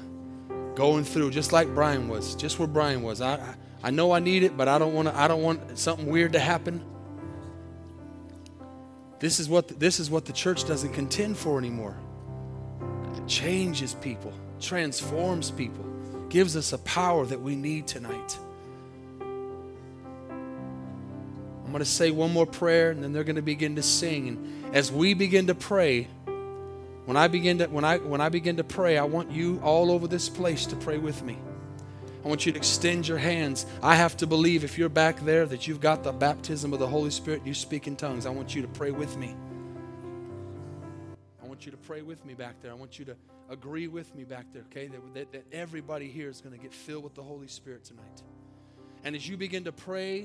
[0.75, 3.19] going through, just like Brian was, just where Brian was.
[3.19, 5.17] I, I, I know I need it, but I don't want to.
[5.17, 6.81] I don't want something weird to happen.
[9.19, 11.97] This is what the, this is what the church doesn't contend for anymore.
[13.17, 14.31] It changes people,
[14.61, 15.83] transforms people,
[16.29, 18.37] gives us a power that we need tonight.
[21.65, 24.29] I'm going to say one more prayer and then they're going to begin to sing.
[24.29, 26.07] And as we begin to pray,
[27.11, 29.91] when I begin to when I when I begin to pray, I want you all
[29.91, 31.37] over this place to pray with me.
[32.23, 33.65] I want you to extend your hands.
[33.83, 36.87] I have to believe if you're back there that you've got the baptism of the
[36.87, 38.25] Holy Spirit, you speak in tongues.
[38.25, 39.35] I want you to pray with me.
[41.43, 42.71] I want you to pray with me back there.
[42.71, 43.17] I want you to
[43.49, 44.87] agree with me back there, okay?
[44.87, 48.21] That, that, that everybody here is going to get filled with the Holy Spirit tonight.
[49.03, 50.19] And as you begin to pray,